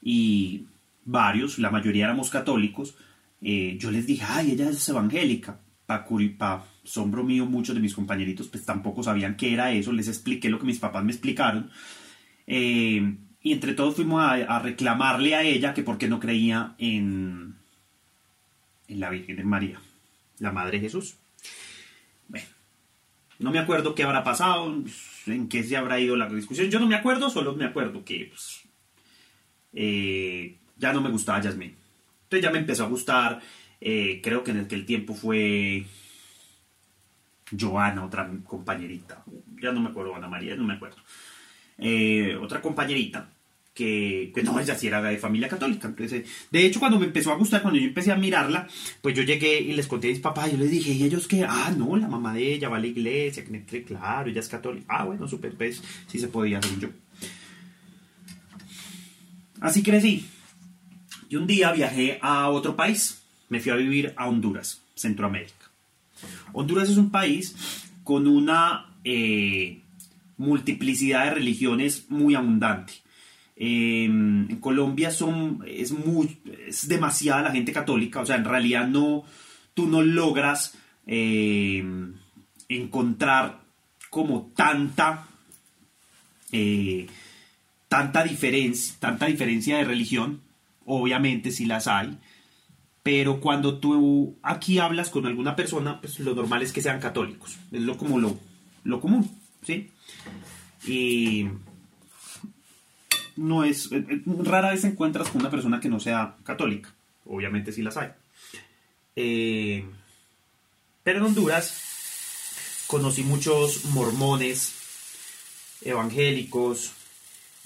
y 0.00 0.64
varios, 1.04 1.58
la 1.58 1.70
mayoría 1.70 2.06
éramos 2.06 2.30
católicos. 2.30 2.94
Eh, 3.42 3.76
yo 3.78 3.90
les 3.90 4.06
dije, 4.06 4.24
ay, 4.26 4.52
ella 4.52 4.70
es 4.70 4.88
evangélica, 4.88 5.60
para 5.84 6.06
pa, 6.38 6.64
asombro 6.84 7.24
mío, 7.24 7.46
muchos 7.46 7.74
de 7.74 7.80
mis 7.80 7.94
compañeritos 7.94 8.48
pues 8.48 8.64
tampoco 8.64 9.02
sabían 9.02 9.36
qué 9.36 9.52
era 9.52 9.72
eso, 9.72 9.92
les 9.92 10.08
expliqué 10.08 10.48
lo 10.48 10.58
que 10.58 10.66
mis 10.66 10.78
papás 10.78 11.04
me 11.04 11.12
explicaron. 11.12 11.70
Eh, 12.46 13.16
y 13.42 13.52
entre 13.52 13.74
todos 13.74 13.94
fuimos 13.94 14.22
a, 14.22 14.58
reclamarle 14.58 15.34
a 15.34 15.42
ella 15.42 15.72
que 15.72 15.82
por 15.82 15.96
qué 15.96 16.08
no 16.08 16.20
creía 16.20 16.74
en, 16.78 17.56
en 18.88 19.00
la 19.00 19.08
Virgen 19.08 19.36
de 19.36 19.44
María, 19.44 19.80
la 20.38 20.52
Madre 20.52 20.78
de 20.78 20.80
Jesús. 20.80 21.16
Bueno, 22.28 22.46
no 23.38 23.50
me 23.50 23.58
acuerdo 23.58 23.94
qué 23.94 24.02
habrá 24.02 24.22
pasado, 24.24 24.82
en 25.26 25.48
qué 25.48 25.62
se 25.62 25.76
habrá 25.76 25.98
ido 26.00 26.16
la 26.16 26.28
discusión. 26.28 26.70
Yo 26.70 26.80
no 26.80 26.86
me 26.86 26.96
acuerdo, 26.96 27.30
solo 27.30 27.54
me 27.54 27.64
acuerdo 27.64 28.04
que 28.04 28.26
pues, 28.26 28.62
eh, 29.72 30.58
ya 30.76 30.92
no 30.92 31.00
me 31.00 31.10
gustaba 31.10 31.40
Yasmín. 31.40 31.76
Entonces 32.24 32.44
ya 32.44 32.50
me 32.50 32.58
empezó 32.58 32.84
a 32.84 32.88
gustar. 32.88 33.40
Eh, 33.80 34.20
creo 34.22 34.44
que 34.44 34.50
en 34.50 34.60
aquel 34.60 34.84
tiempo 34.84 35.14
fue 35.14 35.86
Joana, 37.58 38.04
otra 38.04 38.30
compañerita, 38.44 39.24
ya 39.60 39.72
no 39.72 39.80
me 39.80 39.90
acuerdo, 39.90 40.14
Ana 40.14 40.28
María, 40.28 40.54
no 40.56 40.64
me 40.64 40.74
acuerdo, 40.74 40.98
eh, 41.78 42.36
otra 42.40 42.60
compañerita, 42.60 43.28
que, 43.74 44.42
no, 44.44 44.58
ella 44.60 44.74
sí 44.74 44.88
era 44.88 45.00
de 45.00 45.16
familia 45.16 45.48
católica. 45.48 45.88
Entonces, 45.88 46.28
de 46.50 46.66
hecho, 46.66 46.80
cuando 46.80 46.98
me 46.98 47.06
empezó 47.06 47.32
a 47.32 47.36
gustar, 47.36 47.62
cuando 47.62 47.80
yo 47.80 47.86
empecé 47.86 48.12
a 48.12 48.16
mirarla, 48.16 48.68
pues 49.00 49.14
yo 49.14 49.22
llegué 49.22 49.60
y 49.60 49.72
les 49.72 49.86
conté 49.86 50.08
a 50.08 50.10
mis 50.10 50.20
papás, 50.20 50.52
yo 50.52 50.58
les 50.58 50.70
dije, 50.70 50.90
¿y 50.90 51.04
ellos 51.04 51.26
que 51.26 51.44
Ah, 51.48 51.72
no, 51.76 51.96
la 51.96 52.08
mamá 52.08 52.34
de 52.34 52.54
ella 52.54 52.68
va 52.68 52.76
a 52.76 52.80
la 52.80 52.86
iglesia, 52.86 53.44
que 53.44 53.84
claro, 53.84 54.28
ella 54.28 54.40
es 54.40 54.48
católica. 54.48 54.86
Ah, 54.88 55.04
bueno, 55.04 55.26
super, 55.26 55.54
pues 55.54 55.82
sí 56.06 56.18
se 56.18 56.28
podía 56.28 56.58
hacer 56.58 56.78
yo. 56.78 56.88
Así 59.60 59.82
crecí. 59.82 60.26
Y 61.28 61.36
un 61.36 61.46
día 61.46 61.72
viajé 61.72 62.18
a 62.22 62.48
otro 62.50 62.76
país, 62.76 63.22
me 63.48 63.60
fui 63.60 63.72
a 63.72 63.76
vivir 63.76 64.12
a 64.16 64.28
Honduras, 64.28 64.82
Centroamérica. 64.94 65.59
Honduras 66.52 66.88
es 66.88 66.96
un 66.96 67.10
país 67.10 67.54
con 68.04 68.26
una 68.26 68.94
eh, 69.04 69.82
multiplicidad 70.36 71.24
de 71.24 71.30
religiones 71.32 72.06
muy 72.08 72.34
abundante. 72.34 72.94
Em, 73.56 74.50
en 74.50 74.56
Colombia 74.56 75.10
es 75.10 76.88
demasiada 76.88 77.42
la 77.42 77.50
gente 77.50 77.72
católica, 77.72 78.20
o 78.20 78.26
sea, 78.26 78.36
en 78.36 78.46
realidad 78.46 78.88
no, 78.88 79.24
tú 79.74 79.86
no 79.86 80.00
logras 80.00 80.74
em, 81.06 82.14
encontrar 82.68 83.60
como 84.08 84.50
tanta, 84.56 85.26
eh, 86.52 87.06
tanta, 87.88 88.24
diferencia, 88.24 88.94
tanta 88.98 89.26
diferencia 89.26 89.76
de 89.76 89.84
religión, 89.84 90.40
obviamente 90.86 91.50
si 91.50 91.66
las 91.66 91.86
hay, 91.86 92.18
pero 93.12 93.40
cuando 93.40 93.80
tú 93.80 94.38
aquí 94.40 94.78
hablas 94.78 95.10
con 95.10 95.26
alguna 95.26 95.56
persona, 95.56 96.00
pues 96.00 96.20
lo 96.20 96.32
normal 96.32 96.62
es 96.62 96.72
que 96.72 96.80
sean 96.80 97.00
católicos. 97.00 97.58
Es 97.72 97.80
lo 97.80 97.98
como 97.98 98.20
lo, 98.20 98.38
lo 98.84 99.00
común, 99.00 99.28
¿sí? 99.64 99.90
Y 100.86 101.48
no 103.34 103.64
es... 103.64 103.90
Eh, 103.90 104.06
eh, 104.08 104.22
rara 104.44 104.70
vez 104.70 104.84
encuentras 104.84 105.28
con 105.28 105.40
una 105.40 105.50
persona 105.50 105.80
que 105.80 105.88
no 105.88 105.98
sea 105.98 106.36
católica. 106.44 106.94
Obviamente 107.24 107.72
sí 107.72 107.82
las 107.82 107.96
hay. 107.96 108.10
Eh, 109.16 109.84
pero 111.02 111.18
en 111.18 111.24
Honduras 111.24 112.84
conocí 112.86 113.24
muchos 113.24 113.86
mormones, 113.86 114.72
evangélicos 115.82 116.92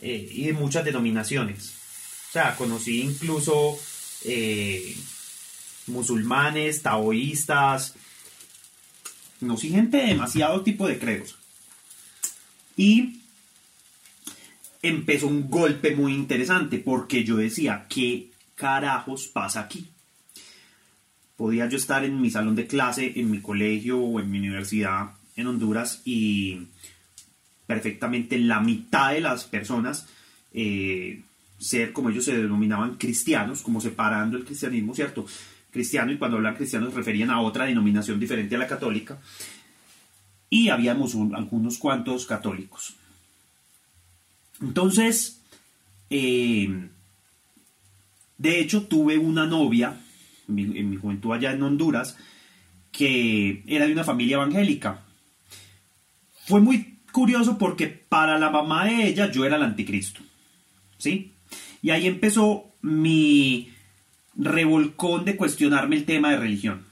y 0.01 0.47
de 0.47 0.55
muchas 0.55 0.87
denominaciones. 0.87 1.75
O 2.31 2.33
sea, 2.33 2.57
conocí 2.57 3.03
incluso 3.03 3.79
musulmanes, 5.87 6.83
taoístas, 6.83 7.95
no, 9.41 9.57
sí, 9.57 9.69
gente 9.69 9.99
de 9.99 10.07
demasiado 10.07 10.62
tipo 10.62 10.87
de 10.87 10.99
credos. 10.99 11.37
Y 12.76 13.21
empezó 14.83 15.29
un 15.29 15.49
golpe 15.49 15.95
muy 15.95 16.14
interesante 16.14 16.79
porque 16.79 17.25
yo 17.25 17.37
decía, 17.37 17.87
¿qué 17.88 18.31
carajos 18.55 19.29
pasa 19.29 19.61
aquí? 19.61 19.88
Podía 21.37 21.69
yo 21.69 21.76
estar 21.76 22.05
en 22.05 22.21
mi 22.21 22.31
salón 22.31 22.55
de 22.55 22.67
clase, 22.67 23.12
en 23.17 23.31
mi 23.31 23.41
colegio 23.41 23.99
o 23.99 24.21
en 24.21 24.31
mi 24.31 24.38
universidad 24.38 25.11
en 25.37 25.47
Honduras 25.47 26.00
y 26.05 26.69
perfectamente 27.67 28.38
la 28.38 28.61
mitad 28.61 29.12
de 29.12 29.21
las 29.21 29.45
personas 29.45 30.07
eh, 30.53 31.23
ser, 31.59 31.93
como 31.93 32.11
ellos 32.11 32.25
se 32.25 32.37
denominaban, 32.37 32.97
cristianos, 32.97 33.62
como 33.62 33.81
separando 33.81 34.37
el 34.37 34.45
cristianismo, 34.45 34.95
¿cierto? 34.95 35.26
Cristiano 35.75 36.12
y 36.12 36.19
cuando 36.19 36.37
hablan 36.37 36.54
cristianos 36.54 36.90
se 36.90 36.97
referían 36.97 37.31
a 37.31 37.40
otra 37.40 37.66
denominación 37.66 38.21
diferente 38.21 38.54
a 38.54 38.59
la 38.59 38.69
católica 38.69 39.19
y 40.49 40.69
habíamos 40.69 41.16
algunos 41.35 41.78
cuantos 41.78 42.26
católicos. 42.26 42.95
Entonces, 44.62 45.43
eh, 46.11 46.88
de 48.38 48.61
hecho 48.61 48.85
tuve 48.85 49.19
una 49.19 49.47
novia 49.47 50.00
en 50.49 50.90
mi, 50.90 50.97
juventud 50.97 51.33
allá 51.33 51.50
en 51.50 51.62
Honduras 51.64 52.16
que 52.93 53.64
era 53.66 53.87
de 53.87 53.93
una 53.93 54.04
familia 54.04 54.37
evangélica. 54.37 55.02
Fue 56.47 56.61
muy 56.61 57.00
curioso 57.11 57.59
porque 57.59 57.88
para 57.88 58.38
la 58.38 58.50
mamá 58.50 58.85
de 58.85 59.09
ella 59.09 59.28
yo 59.33 59.45
era 59.45 59.57
el 59.57 59.64
anticristo. 59.64 60.21
¿Sí? 60.99 61.33
Y 61.83 61.90
ahí 61.90 62.07
empezó 62.07 62.71
mi 62.81 63.74
revolcón 64.37 65.25
de 65.25 65.37
cuestionarme 65.37 65.97
el 65.97 66.05
tema 66.05 66.31
de 66.31 66.38
religión. 66.38 66.85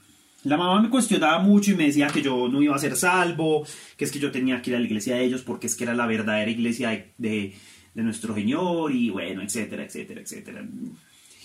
La 0.43 0.57
mamá 0.57 0.81
me 0.81 0.89
cuestionaba 0.89 1.39
mucho 1.39 1.71
y 1.71 1.75
me 1.75 1.85
decía 1.85 2.07
que 2.07 2.21
yo 2.21 2.49
no 2.49 2.61
iba 2.61 2.75
a 2.75 2.79
ser 2.79 2.97
salvo, 2.97 3.65
que 3.95 4.05
es 4.05 4.11
que 4.11 4.19
yo 4.19 4.31
tenía 4.31 4.61
que 4.61 4.71
ir 4.71 4.75
a 4.75 4.79
la 4.79 4.85
iglesia 4.85 5.15
de 5.15 5.23
ellos 5.23 5.41
porque 5.41 5.67
es 5.67 5.75
que 5.75 5.85
era 5.85 5.93
la 5.93 6.05
verdadera 6.05 6.51
iglesia 6.51 7.05
de, 7.17 7.53
nuestro 7.95 8.33
Señor 8.33 8.91
y 8.91 9.09
bueno, 9.09 9.41
etcétera, 9.41 9.85
etcétera, 9.85 10.21
etcétera. 10.21 10.67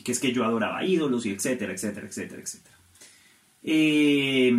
Que 0.03 0.13
es 0.13 0.19
que 0.19 0.33
yo 0.33 0.45
adoraba 0.45 0.85
ídolos 0.85 1.27
y 1.27 1.31
etcétera, 1.31 1.73
etcétera, 1.73 2.09
etcétera, 2.09 2.43
etcétera. 2.43 2.77
Eh, 3.63 4.53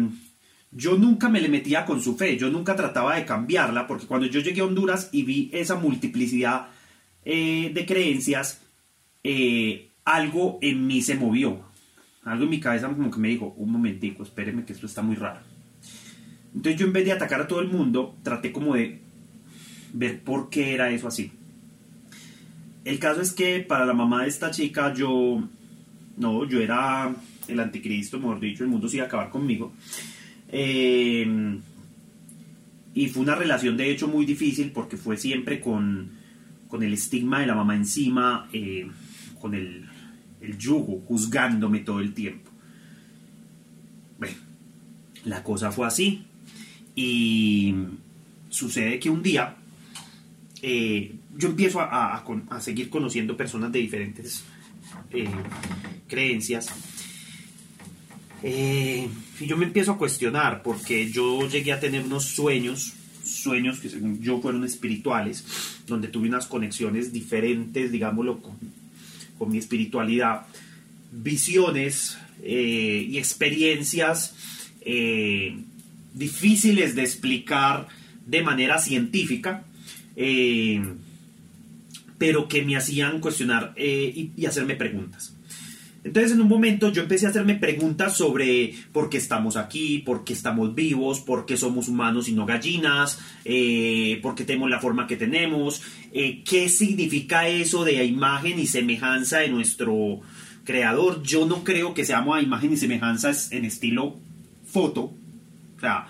yo 0.71 0.97
nunca 0.97 1.29
me 1.29 1.41
le 1.41 1.49
metía 1.49 1.83
con 1.85 2.01
su 2.01 2.15
fe, 2.15 2.37
yo 2.37 2.49
nunca 2.49 2.75
trataba 2.75 3.15
de 3.15 3.25
cambiarla 3.25 3.87
porque 3.87 4.05
cuando 4.05 4.27
yo 4.27 4.39
llegué 4.39 4.61
a 4.61 4.65
Honduras 4.65 5.09
y 5.11 5.23
vi 5.23 5.49
esa 5.51 5.75
multiplicidad 5.75 6.67
eh, 7.25 7.71
de 7.73 7.85
creencias, 7.85 8.61
eh, 9.23 9.88
algo 10.15 10.59
en 10.61 10.85
mí 10.87 11.01
se 11.01 11.15
movió 11.15 11.69
algo 12.23 12.43
en 12.43 12.49
mi 12.49 12.59
cabeza 12.59 12.87
como 12.87 13.09
que 13.09 13.19
me 13.19 13.29
dijo, 13.29 13.53
un 13.57 13.71
momentico, 13.71 14.23
espéreme 14.23 14.65
que 14.65 14.73
esto 14.73 14.85
está 14.85 15.01
muy 15.01 15.15
raro. 15.15 15.39
Entonces 16.53 16.79
yo 16.79 16.85
en 16.85 16.93
vez 16.93 17.05
de 17.05 17.11
atacar 17.11 17.41
a 17.41 17.47
todo 17.47 17.59
el 17.61 17.69
mundo, 17.69 18.15
traté 18.23 18.51
como 18.51 18.75
de 18.75 19.01
ver 19.93 20.21
por 20.21 20.49
qué 20.49 20.73
era 20.73 20.91
eso 20.91 21.07
así. 21.07 21.31
El 22.85 22.99
caso 22.99 23.21
es 23.21 23.33
que 23.33 23.59
para 23.61 23.85
la 23.85 23.93
mamá 23.93 24.23
de 24.23 24.29
esta 24.29 24.51
chica 24.51 24.93
yo, 24.93 25.43
no, 26.17 26.45
yo 26.45 26.59
era 26.59 27.15
el 27.47 27.59
anticristo, 27.59 28.19
mejor 28.19 28.39
dicho, 28.39 28.63
el 28.63 28.69
mundo 28.69 28.87
se 28.87 28.97
iba 28.97 29.05
a 29.05 29.07
acabar 29.07 29.29
conmigo. 29.29 29.73
Em, 30.49 31.61
y 32.93 33.07
fue 33.07 33.23
una 33.23 33.35
relación 33.35 33.77
de 33.77 33.91
hecho 33.91 34.07
muy 34.07 34.25
difícil 34.25 34.71
porque 34.71 34.97
fue 34.97 35.17
siempre 35.17 35.59
con, 35.59 36.11
con 36.67 36.83
el 36.83 36.93
estigma 36.93 37.39
de 37.39 37.47
la 37.47 37.55
mamá 37.55 37.75
encima, 37.75 38.49
eh, 38.51 38.87
con 39.39 39.53
el 39.53 39.87
el 40.41 40.57
yugo, 40.57 41.01
juzgándome 41.07 41.79
todo 41.79 41.99
el 41.99 42.13
tiempo. 42.13 42.49
Bueno, 44.17 44.35
la 45.25 45.43
cosa 45.43 45.71
fue 45.71 45.87
así. 45.87 46.25
Y 46.95 47.73
sucede 48.49 48.99
que 48.99 49.09
un 49.09 49.23
día 49.23 49.55
eh, 50.61 51.15
yo 51.37 51.49
empiezo 51.49 51.79
a, 51.81 52.23
seguir 52.59 52.89
conociendo 52.89 53.37
personas 53.37 53.71
de 53.71 53.79
diferentes 53.79 54.43
eh, 55.11 55.29
creencias. 56.07 56.67
Eh, 58.43 59.07
y 59.39 59.45
yo 59.45 59.57
me 59.57 59.65
empiezo 59.65 59.93
a 59.93 59.97
cuestionar 59.97 60.63
porque 60.63 61.09
yo 61.11 61.47
llegué 61.47 61.73
a 61.73 61.79
tener 61.79 62.03
unos 62.03 62.25
sueños, 62.25 62.93
sueños 63.23 63.79
que 63.79 63.89
según 63.89 64.21
yo 64.21 64.41
fueron 64.41 64.63
espirituales, 64.65 65.45
donde 65.87 66.07
tuve 66.07 66.27
unas 66.27 66.47
conexiones 66.47 67.13
diferentes, 67.13 67.91
digámoslo, 67.91 68.41
con, 68.41 68.57
con 69.39 69.49
mi 69.51 69.57
espiritualidad, 69.57 70.45
visiones 71.11 72.19
eh, 72.43 73.07
y 73.09 73.17
experiencias 73.17 74.35
eh, 74.81 75.57
difíciles 76.13 76.93
de 76.93 77.01
explicar 77.01 77.87
de 78.25 78.43
manera 78.43 78.77
científica, 78.77 79.63
eh, 80.15 80.83
pero 82.19 82.47
que 82.47 82.63
me 82.63 82.75
hacían 82.75 83.21
cuestionar 83.21 83.73
y 83.77 84.45
hacerme 84.45 84.75
preguntas. 84.75 85.33
Entonces 86.09 86.31
en 86.31 86.41
un 86.41 86.47
momento 86.47 86.91
yo 86.91 87.03
empecé 87.03 87.27
a 87.27 87.29
hacerme 87.29 87.53
preguntas 87.53 88.17
sobre 88.17 88.73
por 88.91 89.11
qué 89.11 89.17
estamos 89.17 89.57
aquí, 89.57 89.99
por 89.99 90.23
qué 90.23 90.33
estamos 90.33 90.73
vivos, 90.73 91.19
por 91.19 91.45
qué 91.45 91.55
somos 91.55 91.87
humanos 91.87 92.27
y 92.27 92.33
no 92.33 92.47
gallinas, 92.47 93.19
eh, 93.45 94.17
por 94.23 94.33
qué 94.33 94.43
tenemos 94.43 94.71
la 94.71 94.79
forma 94.79 95.05
que 95.05 95.17
tenemos, 95.17 95.83
eh, 96.11 96.41
qué 96.43 96.67
significa 96.67 97.47
eso 97.47 97.83
de 97.83 98.03
imagen 98.03 98.57
y 98.57 98.65
semejanza 98.65 99.37
de 99.37 99.49
nuestro 99.49 100.21
creador. 100.63 101.21
Yo 101.21 101.45
no 101.45 101.63
creo 101.63 101.93
que 101.93 102.05
seamos 102.05 102.35
a 102.35 102.41
imagen 102.41 102.73
y 102.73 102.77
semejanza 102.77 103.31
en 103.51 103.65
estilo 103.65 104.17
foto. 104.65 105.13
O 105.77 105.79
sea, 105.79 106.07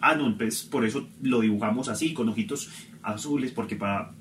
ah, 0.00 0.14
no, 0.14 0.38
pues 0.38 0.62
por 0.62 0.86
eso 0.86 1.08
lo 1.22 1.40
dibujamos 1.40 1.88
así, 1.88 2.14
con 2.14 2.28
ojitos 2.28 2.70
azules, 3.02 3.50
porque 3.50 3.74
para 3.74 4.12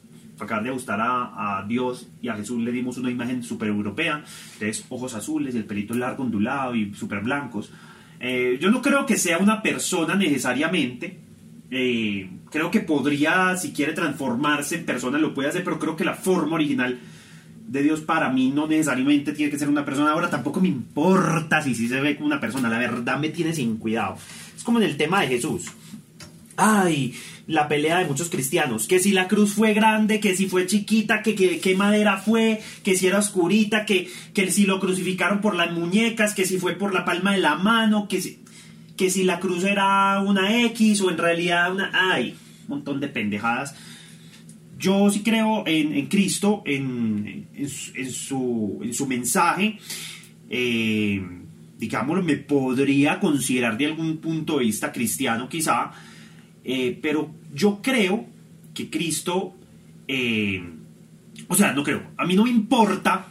acabar 0.46 0.64
de 0.64 0.72
gustar 0.72 1.00
a, 1.02 1.64
Dios 1.68 2.10
y 2.22 2.30
a 2.30 2.36
Jesús 2.36 2.62
le 2.62 2.72
dimos 2.72 2.98
una 2.98 3.12
imagen 3.12 3.44
súper 3.44 3.70
europea, 3.70 4.24
entonces 4.54 4.86
ojos 4.90 5.14
azules, 5.14 5.56
el 5.56 5.66
pelito 5.66 5.94
largo, 5.94 6.24
ondulado 6.24 6.76
y 6.76 6.94
súper 6.94 7.22
blancos. 7.22 7.72
Eh, 8.20 8.58
yo 8.62 8.70
no 8.70 8.82
creo 8.82 9.06
que 9.06 9.18
sea 9.18 9.38
una 9.38 9.62
persona 9.62 10.16
necesariamente, 10.16 11.20
eh, 11.72 12.30
creo 12.50 12.70
que 12.70 12.82
podría, 12.82 13.56
si 13.56 13.72
quiere 13.72 13.94
transformarse 13.94 14.76
en 14.76 14.86
persona, 14.86 15.18
lo 15.18 15.34
puede 15.34 15.50
hacer, 15.50 15.64
pero 15.64 15.80
creo 15.80 15.96
que 15.96 16.04
la 16.04 16.16
forma 16.16 16.56
original 16.56 17.00
de 17.68 17.84
Dios 17.84 18.02
para 18.02 18.30
mí 18.30 18.52
no 18.52 18.68
necesariamente 18.68 19.32
tiene 19.32 19.50
que 19.50 19.58
ser 19.58 19.70
una 19.70 19.86
persona. 19.86 20.12
Ahora 20.12 20.30
tampoco 20.30 20.60
me 20.60 20.68
importa 20.68 21.62
si, 21.62 21.74
si 21.74 21.88
se 21.88 22.02
ve 22.02 22.16
como 22.16 22.28
una 22.28 22.42
persona, 22.42 22.70
la 22.70 22.78
verdad 22.78 23.18
me 23.18 23.30
tiene 23.30 23.54
sin 23.54 23.78
cuidado. 23.78 24.18
Es 24.56 24.64
como 24.64 24.80
en 24.80 24.86
el 24.86 24.98
tema 24.98 25.22
de 25.22 25.28
Jesús. 25.28 25.72
Ay, 26.58 27.16
la 27.52 27.68
pelea 27.68 28.00
de 28.00 28.06
muchos 28.06 28.30
cristianos, 28.30 28.88
que 28.88 29.00
si 29.00 29.12
la 29.12 29.28
cruz 29.28 29.54
fue 29.54 29.74
grande, 29.74 30.22
que 30.22 30.36
si 30.36 30.48
fue 30.48 30.68
chiquita, 30.68 31.22
que 31.22 31.36
qué 31.36 31.76
madera 31.76 32.18
fue, 32.18 32.62
que 32.84 32.96
si 32.96 33.08
era 33.08 33.20
oscurita, 33.20 33.86
que, 33.86 34.10
que 34.34 34.50
si 34.50 34.66
lo 34.66 34.80
crucificaron 34.80 35.42
por 35.42 35.56
las 35.56 35.72
muñecas, 35.74 36.34
que 36.34 36.46
si 36.46 36.58
fue 36.58 36.76
por 36.76 36.94
la 36.94 37.04
palma 37.04 37.34
de 37.34 37.40
la 37.40 37.56
mano, 37.56 38.08
que 38.08 38.22
si, 38.22 38.40
que 38.96 39.10
si 39.10 39.24
la 39.24 39.40
cruz 39.40 39.66
era 39.66 40.22
una 40.22 40.64
X 40.68 41.02
o 41.02 41.12
en 41.12 41.18
realidad 41.18 41.74
una... 41.74 41.92
¡Ay! 41.94 42.36
Un 42.68 42.78
montón 42.78 43.02
de 43.02 43.10
pendejadas. 43.10 43.76
Yo 44.80 45.12
sí 45.12 45.22
creo 45.22 45.64
en, 45.68 46.08
Cristo, 46.08 46.64
en, 46.66 47.48
su, 48.10 48.80
en 48.82 48.94
su 48.94 49.08
mensaje. 49.08 49.78
Eh, 50.50 51.22
digámoslo, 51.78 52.24
me 52.24 52.38
podría 52.38 53.20
considerar 53.20 53.78
de 53.78 53.88
algún 53.88 54.18
punto 54.18 54.58
de 54.58 54.66
vista 54.66 54.92
cristiano 54.92 55.50
quizá, 55.50 55.92
eh, 56.64 56.98
pero 57.02 57.32
yo 57.54 57.82
creo 57.82 58.26
que 58.74 58.90
Cristo, 58.90 59.54
eh, 60.08 60.64
o 61.48 61.56
sea, 61.56 61.74
no 61.74 61.84
creo, 61.84 62.04
a 62.18 62.26
mí 62.26 62.36
no 62.36 62.44
me 62.44 62.50
importa 62.50 63.28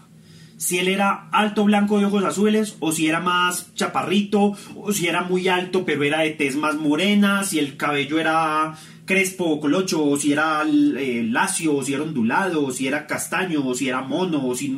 si 0.56 0.78
él 0.78 0.88
era 0.88 1.30
alto, 1.32 1.64
blanco 1.64 1.98
de 1.98 2.04
ojos 2.04 2.22
azules, 2.22 2.76
o 2.80 2.92
si 2.92 3.06
era 3.06 3.20
más 3.20 3.74
chaparrito, 3.74 4.54
o 4.76 4.92
si 4.92 5.06
era 5.06 5.22
muy 5.22 5.48
alto 5.48 5.86
pero 5.86 6.04
era 6.04 6.20
de 6.20 6.32
tez 6.32 6.54
más 6.54 6.74
morena, 6.74 7.44
si 7.44 7.58
el 7.58 7.78
cabello 7.78 8.18
era 8.18 8.76
crespo 9.10 9.44
o 9.44 9.58
colocho, 9.58 10.06
o 10.06 10.16
si 10.16 10.30
era 10.30 10.62
eh, 10.62 11.26
lacio, 11.26 11.74
o 11.74 11.82
si 11.82 11.94
era 11.94 12.04
ondulado, 12.04 12.64
o 12.64 12.70
si 12.70 12.86
era 12.86 13.08
castaño, 13.08 13.66
o 13.66 13.74
si 13.74 13.88
era 13.88 14.02
mono, 14.02 14.46
o 14.46 14.54
si 14.54 14.70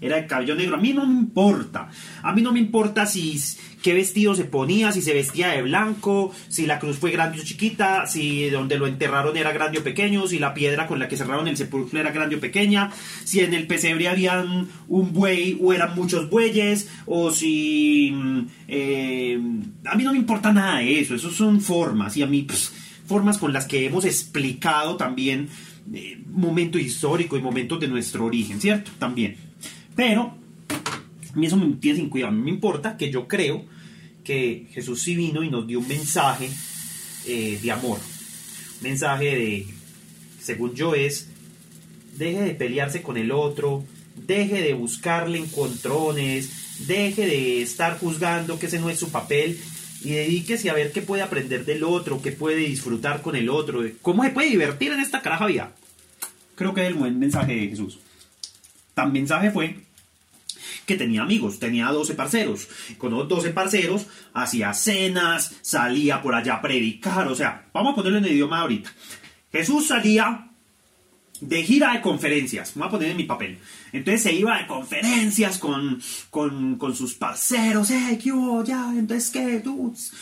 era 0.00 0.16
de 0.16 0.26
cabello 0.26 0.56
negro. 0.56 0.74
A 0.74 0.80
mí 0.80 0.92
no 0.92 1.06
me 1.06 1.14
importa. 1.14 1.88
A 2.24 2.32
mí 2.32 2.42
no 2.42 2.50
me 2.50 2.58
importa 2.58 3.06
si 3.06 3.38
qué 3.84 3.94
vestido 3.94 4.34
se 4.34 4.42
ponía, 4.44 4.90
si 4.90 5.02
se 5.02 5.14
vestía 5.14 5.50
de 5.50 5.62
blanco, 5.62 6.34
si 6.48 6.66
la 6.66 6.80
cruz 6.80 6.96
fue 6.98 7.12
grande 7.12 7.38
o 7.38 7.44
chiquita, 7.44 8.08
si 8.08 8.50
donde 8.50 8.76
lo 8.76 8.88
enterraron 8.88 9.36
era 9.36 9.52
grande 9.52 9.78
o 9.78 9.84
pequeño, 9.84 10.26
si 10.26 10.40
la 10.40 10.52
piedra 10.52 10.88
con 10.88 10.98
la 10.98 11.06
que 11.06 11.16
cerraron 11.16 11.46
el 11.46 11.56
sepulcro 11.56 12.00
era 12.00 12.10
grande 12.10 12.34
o 12.34 12.40
pequeña, 12.40 12.90
si 13.22 13.38
en 13.38 13.54
el 13.54 13.68
pesebre 13.68 14.08
habían 14.08 14.66
un 14.88 15.12
buey 15.12 15.60
o 15.62 15.72
eran 15.72 15.94
muchos 15.94 16.28
bueyes, 16.28 16.90
o 17.06 17.30
si... 17.30 18.10
Mm, 18.12 18.46
eh, 18.66 19.40
a 19.84 19.94
mí 19.94 20.02
no 20.02 20.10
me 20.10 20.18
importa 20.18 20.52
nada 20.52 20.80
de 20.80 20.98
eso, 20.98 21.14
eso 21.14 21.30
son 21.30 21.60
formas 21.60 22.16
y 22.16 22.24
a 22.24 22.26
mí... 22.26 22.42
Pues, 22.42 22.72
formas 23.06 23.38
con 23.38 23.52
las 23.52 23.66
que 23.66 23.86
hemos 23.86 24.04
explicado 24.04 24.96
también 24.96 25.48
eh, 25.94 26.18
momento 26.26 26.78
histórico 26.78 27.36
y 27.36 27.40
momentos 27.40 27.78
de 27.80 27.88
nuestro 27.88 28.24
origen, 28.24 28.60
¿cierto? 28.60 28.90
También. 28.98 29.36
Pero, 29.94 30.36
a 31.32 31.36
mí 31.36 31.46
eso 31.46 31.56
me 31.56 31.74
tiene 31.76 32.00
sin 32.00 32.10
cuidado. 32.10 32.32
A 32.32 32.34
me 32.34 32.50
importa 32.50 32.96
que 32.96 33.10
yo 33.10 33.28
creo 33.28 33.64
que 34.24 34.66
Jesús 34.72 35.02
sí 35.02 35.14
vino 35.14 35.44
y 35.44 35.50
nos 35.50 35.66
dio 35.66 35.78
un 35.78 35.88
mensaje 35.88 36.50
eh, 37.26 37.58
de 37.62 37.70
amor. 37.70 37.98
Un 38.78 38.82
mensaje 38.82 39.24
de, 39.24 39.66
según 40.40 40.74
yo, 40.74 40.94
es, 40.94 41.28
deje 42.18 42.42
de 42.42 42.54
pelearse 42.54 43.02
con 43.02 43.16
el 43.16 43.30
otro, 43.30 43.84
deje 44.26 44.62
de 44.62 44.74
buscarle 44.74 45.38
encontrones, 45.38 46.86
deje 46.86 47.26
de 47.26 47.62
estar 47.62 47.98
juzgando 47.98 48.58
que 48.58 48.66
ese 48.66 48.80
no 48.80 48.90
es 48.90 48.98
su 48.98 49.10
papel 49.10 49.58
y 50.02 50.10
dedíquese 50.10 50.70
a 50.70 50.74
ver 50.74 50.92
qué 50.92 51.02
puede 51.02 51.22
aprender 51.22 51.64
del 51.64 51.84
otro, 51.84 52.20
qué 52.22 52.32
puede 52.32 52.56
disfrutar 52.56 53.22
con 53.22 53.36
el 53.36 53.48
otro, 53.48 53.82
cómo 54.02 54.24
se 54.24 54.30
puede 54.30 54.50
divertir 54.50 54.92
en 54.92 55.00
esta 55.00 55.22
caraja 55.22 55.46
vida. 55.46 55.72
Creo 56.54 56.74
que 56.74 56.82
es 56.82 56.88
el 56.88 56.94
buen 56.94 57.18
mensaje 57.18 57.54
de 57.54 57.68
Jesús. 57.68 57.98
Tan 58.94 59.12
mensaje 59.12 59.50
fue 59.50 59.76
que 60.86 60.96
tenía 60.96 61.22
amigos, 61.22 61.58
tenía 61.58 61.88
12 61.88 62.14
parceros. 62.14 62.68
Con 62.96 63.12
los 63.12 63.28
12 63.28 63.50
parceros 63.50 64.06
hacía 64.32 64.72
cenas, 64.72 65.56
salía 65.62 66.22
por 66.22 66.34
allá 66.34 66.54
a 66.54 66.62
predicar, 66.62 67.28
o 67.28 67.34
sea, 67.34 67.66
vamos 67.72 67.92
a 67.92 67.96
ponerlo 67.96 68.18
en 68.18 68.24
el 68.24 68.32
idioma 68.32 68.60
ahorita. 68.60 68.92
Jesús 69.52 69.88
salía 69.88 70.50
de 71.40 71.62
gira 71.62 71.92
de 71.92 72.00
conferencias, 72.00 72.72
voy 72.74 72.86
a 72.86 72.90
poner 72.90 73.10
en 73.10 73.16
mi 73.16 73.24
papel. 73.24 73.58
Entonces 73.92 74.22
se 74.22 74.32
iba 74.32 74.58
de 74.58 74.66
conferencias 74.66 75.58
con, 75.58 76.00
con, 76.30 76.96
sus 76.96 77.14
parceros, 77.14 77.90
eh, 77.90 78.18
¿qué 78.22 78.32
hubo? 78.32 78.64
Ya, 78.64 78.92
entonces, 78.96 79.30
¿qué? 79.30 79.60
Dudes? 79.60 80.12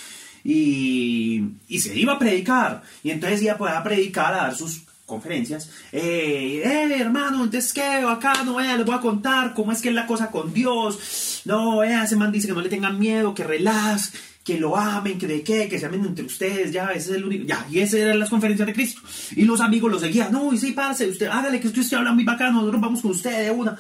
y, 0.45 1.43
y 1.69 1.81
se 1.81 1.99
iba 1.99 2.13
a 2.13 2.19
predicar. 2.19 2.83
Y 3.03 3.11
entonces 3.11 3.43
iba 3.43 3.55
a 3.55 3.83
predicar, 3.83 4.35
a 4.35 4.37
dar 4.37 4.55
sus 4.55 4.83
conferencias. 5.07 5.71
Eh, 5.93 6.63
eh, 6.65 6.97
hermano, 6.99 7.45
entonces 7.45 7.73
qué, 7.73 7.83
acá 7.83 8.43
no, 8.45 8.61
eh, 8.61 8.77
les 8.77 8.87
voy 8.87 8.95
a 8.95 9.01
contar 9.01 9.53
cómo 9.55 9.73
es 9.73 9.83
que 9.83 9.91
es 9.91 9.95
la 9.95 10.07
cosa 10.07 10.31
con 10.31 10.53
Dios. 10.55 11.43
No, 11.45 11.83
eh, 11.83 11.95
ese 12.03 12.17
man 12.17 12.33
dice 12.33 12.49
que 12.49 12.55
no 12.55 12.61
le 12.61 12.69
tengan 12.69 12.99
miedo, 12.99 13.35
que 13.35 13.45
relax, 13.45 14.13
que 14.43 14.59
lo 14.59 14.77
amen, 14.77 15.19
que 15.19 15.27
de 15.27 15.43
qué, 15.43 15.69
que 15.69 15.79
se 15.79 15.87
amen 15.87 16.05
entre 16.05 16.25
ustedes, 16.25 16.73
ya, 16.73 16.87
ese 16.93 17.11
es 17.11 17.17
el 17.17 17.25
único, 17.25 17.45
ya, 17.47 17.67
y 17.71 17.81
esas 17.81 18.01
eran 18.01 18.19
las 18.19 18.31
conferencias 18.31 18.67
de 18.67 18.75
Cristo. 18.75 19.01
Y 19.37 19.45
los 19.45 19.61
amigos 19.61 19.91
lo 19.91 19.99
seguían, 19.99 20.33
no, 20.33 20.53
y 20.53 20.59
sí, 20.59 20.73
pase, 20.73 21.09
usted, 21.09 21.27
hágale 21.27 21.61
que 21.61 21.69
usted 21.69 21.83
se 21.83 21.97
habla 21.97 22.13
muy 22.13 22.25
bacano, 22.25 22.59
nosotros 22.59 22.81
vamos 22.81 23.01
con 23.01 23.11
usted 23.11 23.45
de 23.45 23.51
una. 23.51 23.77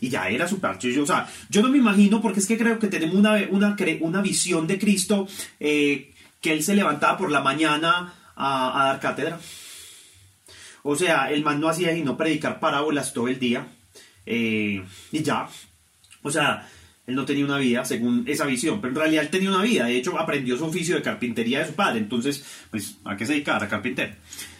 Y 0.00 0.08
ya 0.08 0.28
era 0.28 0.48
su 0.48 0.58
parche. 0.58 0.90
Yo, 0.92 1.02
o 1.02 1.06
sea, 1.06 1.28
yo 1.50 1.60
no 1.60 1.68
me 1.68 1.76
imagino, 1.76 2.22
porque 2.22 2.40
es 2.40 2.46
que 2.46 2.56
creo 2.56 2.78
que 2.78 2.86
tenemos 2.86 3.16
una, 3.16 3.34
una, 3.50 3.76
una 4.00 4.22
visión 4.22 4.66
de 4.66 4.78
Cristo 4.78 5.28
eh, 5.58 6.14
que 6.40 6.52
él 6.52 6.62
se 6.62 6.74
levantaba 6.74 7.18
por 7.18 7.30
la 7.30 7.42
mañana 7.42 8.14
a, 8.34 8.82
a 8.82 8.84
dar 8.86 9.00
cátedra. 9.00 9.38
O 10.82 10.96
sea, 10.96 11.30
el 11.30 11.42
man 11.44 11.60
no 11.60 11.68
hacía 11.68 11.94
sino 11.94 12.16
predicar 12.16 12.60
parábolas 12.60 13.12
todo 13.12 13.28
el 13.28 13.38
día. 13.38 13.66
Eh, 14.26 14.82
y 15.12 15.22
ya. 15.22 15.48
O 16.22 16.30
sea, 16.30 16.68
él 17.06 17.14
no 17.14 17.24
tenía 17.24 17.44
una 17.44 17.58
vida 17.58 17.84
según 17.84 18.24
esa 18.26 18.46
visión, 18.46 18.80
pero 18.80 18.92
en 18.92 19.00
realidad 19.00 19.24
él 19.24 19.30
tenía 19.30 19.50
una 19.50 19.62
vida. 19.62 19.86
De 19.86 19.96
hecho, 19.96 20.18
aprendió 20.18 20.56
su 20.56 20.64
oficio 20.64 20.94
de 20.94 21.02
carpintería 21.02 21.60
de 21.60 21.66
su 21.66 21.74
padre. 21.74 22.00
Entonces, 22.00 22.44
pues, 22.70 22.96
¿a 23.04 23.16
qué 23.16 23.26
se 23.26 23.32
dedicaba? 23.32 23.64
A 23.64 23.68
carpintero. 23.68 24.14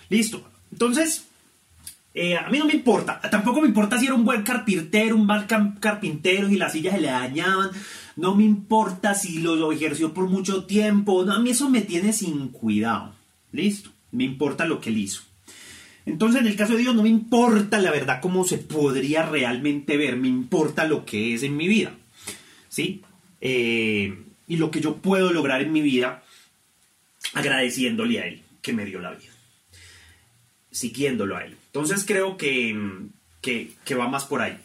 Listo. 0.08 0.48
Entonces, 0.72 1.26
eh, 2.12 2.36
a 2.36 2.48
mí 2.50 2.58
no 2.58 2.66
me 2.66 2.74
importa. 2.74 3.20
Tampoco 3.30 3.60
me 3.60 3.68
importa 3.68 3.98
si 3.98 4.06
era 4.06 4.14
un 4.14 4.24
buen 4.24 4.42
carpintero, 4.42 5.16
un 5.16 5.26
mal 5.26 5.46
carpintero 5.46 6.48
y 6.48 6.56
las 6.56 6.72
sillas 6.72 6.94
se 6.94 7.00
le 7.00 7.08
dañaban. 7.08 7.70
No 8.16 8.34
me 8.34 8.44
importa 8.44 9.14
si 9.14 9.38
lo 9.38 9.70
ejerció 9.72 10.12
por 10.12 10.28
mucho 10.28 10.64
tiempo. 10.64 11.24
No, 11.24 11.34
a 11.34 11.38
mí 11.38 11.50
eso 11.50 11.70
me 11.70 11.82
tiene 11.82 12.12
sin 12.12 12.48
cuidado. 12.48 13.14
Listo. 13.52 13.90
Me 14.12 14.24
importa 14.24 14.64
lo 14.64 14.80
que 14.80 14.90
él 14.90 14.98
hizo. 14.98 15.22
Entonces, 16.06 16.40
en 16.40 16.46
el 16.46 16.56
caso 16.56 16.74
de 16.74 16.80
Dios, 16.80 16.94
no 16.94 17.02
me 17.02 17.08
importa 17.08 17.78
la 17.78 17.90
verdad 17.90 18.20
cómo 18.20 18.44
se 18.44 18.58
podría 18.58 19.22
realmente 19.24 19.96
ver, 19.96 20.16
me 20.16 20.28
importa 20.28 20.86
lo 20.86 21.04
que 21.04 21.34
es 21.34 21.42
en 21.42 21.56
mi 21.56 21.68
vida. 21.68 21.92
¿Sí? 22.68 23.02
Eh, 23.40 24.16
y 24.46 24.56
lo 24.56 24.70
que 24.70 24.80
yo 24.80 24.96
puedo 24.96 25.32
lograr 25.32 25.62
en 25.62 25.72
mi 25.72 25.80
vida 25.80 26.24
agradeciéndole 27.34 28.20
a 28.20 28.26
Él 28.26 28.42
que 28.62 28.72
me 28.72 28.84
dio 28.84 29.00
la 29.00 29.12
vida. 29.12 29.30
Siguiéndolo 30.70 31.36
a 31.36 31.44
Él. 31.44 31.56
Entonces, 31.66 32.04
creo 32.04 32.36
que, 32.36 32.76
que, 33.42 33.94
va 33.94 34.08
más 34.08 34.24
por 34.24 34.42
ahí. 34.42 34.56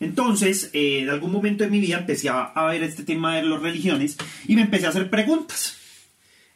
Entonces, 0.00 0.70
eh, 0.72 1.00
en 1.00 1.10
algún 1.10 1.30
momento 1.30 1.64
de 1.64 1.70
mi 1.70 1.78
vida 1.78 1.98
empecé 1.98 2.28
a, 2.28 2.52
ver 2.66 2.82
este 2.82 3.04
tema 3.04 3.36
de 3.36 3.44
las 3.44 3.62
religiones 3.62 4.16
y 4.48 4.56
me 4.56 4.62
empecé 4.62 4.86
a 4.86 4.90
hacer 4.90 5.08
preguntas. 5.08 5.78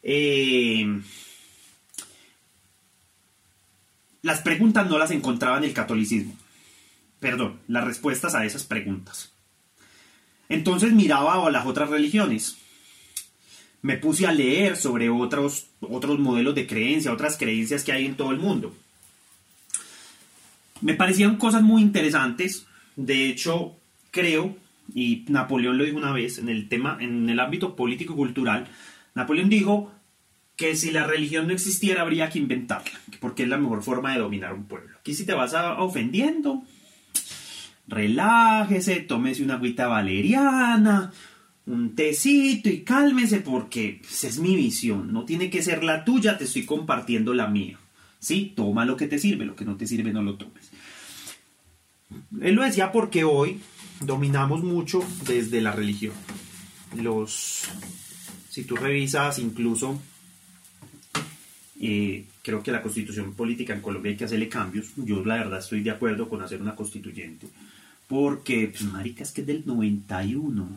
Eh, 0.02 1.00
las 4.26 4.40
preguntas 4.40 4.90
no 4.90 4.98
las 4.98 5.12
encontraba 5.12 5.56
en 5.58 5.62
el 5.64 5.72
catolicismo. 5.72 6.36
Perdón, 7.20 7.60
las 7.68 7.84
respuestas 7.84 8.34
a 8.34 8.44
esas 8.44 8.64
preguntas. 8.64 9.32
Entonces 10.48 10.92
miraba 10.92 11.46
a 11.46 11.50
las 11.50 11.64
otras 11.64 11.90
religiones. 11.90 12.56
Me 13.82 13.96
puse 13.98 14.26
a 14.26 14.32
leer 14.32 14.76
sobre 14.76 15.10
otros, 15.10 15.68
otros 15.80 16.18
modelos 16.18 16.56
de 16.56 16.66
creencia, 16.66 17.12
otras 17.12 17.38
creencias 17.38 17.84
que 17.84 17.92
hay 17.92 18.04
en 18.04 18.16
todo 18.16 18.32
el 18.32 18.38
mundo. 18.38 18.74
Me 20.80 20.94
parecían 20.94 21.36
cosas 21.36 21.62
muy 21.62 21.80
interesantes. 21.80 22.66
De 22.96 23.28
hecho, 23.28 23.76
creo, 24.10 24.56
y 24.92 25.24
Napoleón 25.28 25.78
lo 25.78 25.84
dijo 25.84 25.98
una 25.98 26.12
vez 26.12 26.38
en 26.38 26.48
el 26.48 26.68
tema, 26.68 26.98
en 27.00 27.30
el 27.30 27.38
ámbito 27.38 27.76
político-cultural, 27.76 28.66
Napoleón 29.14 29.48
dijo, 29.48 29.92
que 30.56 30.74
si 30.74 30.90
la 30.90 31.06
religión 31.06 31.46
no 31.46 31.52
existiera 31.52 32.02
habría 32.02 32.30
que 32.30 32.38
inventarla, 32.38 32.98
porque 33.20 33.42
es 33.42 33.48
la 33.48 33.58
mejor 33.58 33.82
forma 33.82 34.12
de 34.12 34.20
dominar 34.20 34.54
un 34.54 34.64
pueblo. 34.64 34.96
Aquí 34.98 35.14
si 35.14 35.26
te 35.26 35.34
vas 35.34 35.54
a, 35.54 35.80
ofendiendo, 35.82 36.64
relájese, 37.86 39.00
tómese 39.00 39.42
una 39.42 39.54
agüita 39.54 39.86
valeriana, 39.86 41.12
un 41.66 41.94
tecito 41.94 42.70
y 42.70 42.82
cálmese 42.82 43.40
porque 43.40 44.00
esa 44.02 44.02
pues, 44.02 44.24
es 44.24 44.38
mi 44.38 44.56
visión, 44.56 45.12
no 45.12 45.24
tiene 45.24 45.50
que 45.50 45.62
ser 45.62 45.84
la 45.84 46.04
tuya, 46.04 46.38
te 46.38 46.44
estoy 46.44 46.64
compartiendo 46.64 47.34
la 47.34 47.48
mía. 47.48 47.78
Sí, 48.18 48.54
toma 48.56 48.86
lo 48.86 48.96
que 48.96 49.06
te 49.06 49.18
sirve, 49.18 49.44
lo 49.44 49.54
que 49.54 49.66
no 49.66 49.76
te 49.76 49.86
sirve 49.86 50.12
no 50.12 50.22
lo 50.22 50.36
tomes. 50.36 50.70
Él 52.40 52.54
lo 52.54 52.62
decía 52.62 52.92
porque 52.92 53.24
hoy 53.24 53.60
dominamos 54.00 54.62
mucho 54.62 55.02
desde 55.26 55.60
la 55.60 55.72
religión. 55.72 56.14
Los 56.96 57.64
si 58.48 58.64
tú 58.64 58.74
revisas 58.74 59.38
incluso 59.38 60.00
eh, 61.80 62.24
creo 62.42 62.62
que 62.62 62.72
la 62.72 62.82
constitución 62.82 63.34
política 63.34 63.74
en 63.74 63.80
Colombia 63.80 64.10
hay 64.10 64.16
que 64.16 64.24
hacerle 64.24 64.48
cambios. 64.48 64.92
Yo 64.96 65.24
la 65.24 65.36
verdad 65.36 65.58
estoy 65.58 65.82
de 65.82 65.90
acuerdo 65.90 66.28
con 66.28 66.42
hacer 66.42 66.60
una 66.60 66.74
constituyente. 66.74 67.48
Porque, 68.08 68.68
pues, 68.68 68.84
marica, 68.84 69.22
es 69.22 69.32
que 69.32 69.40
es 69.40 69.46
del 69.46 69.64
91. 69.66 70.68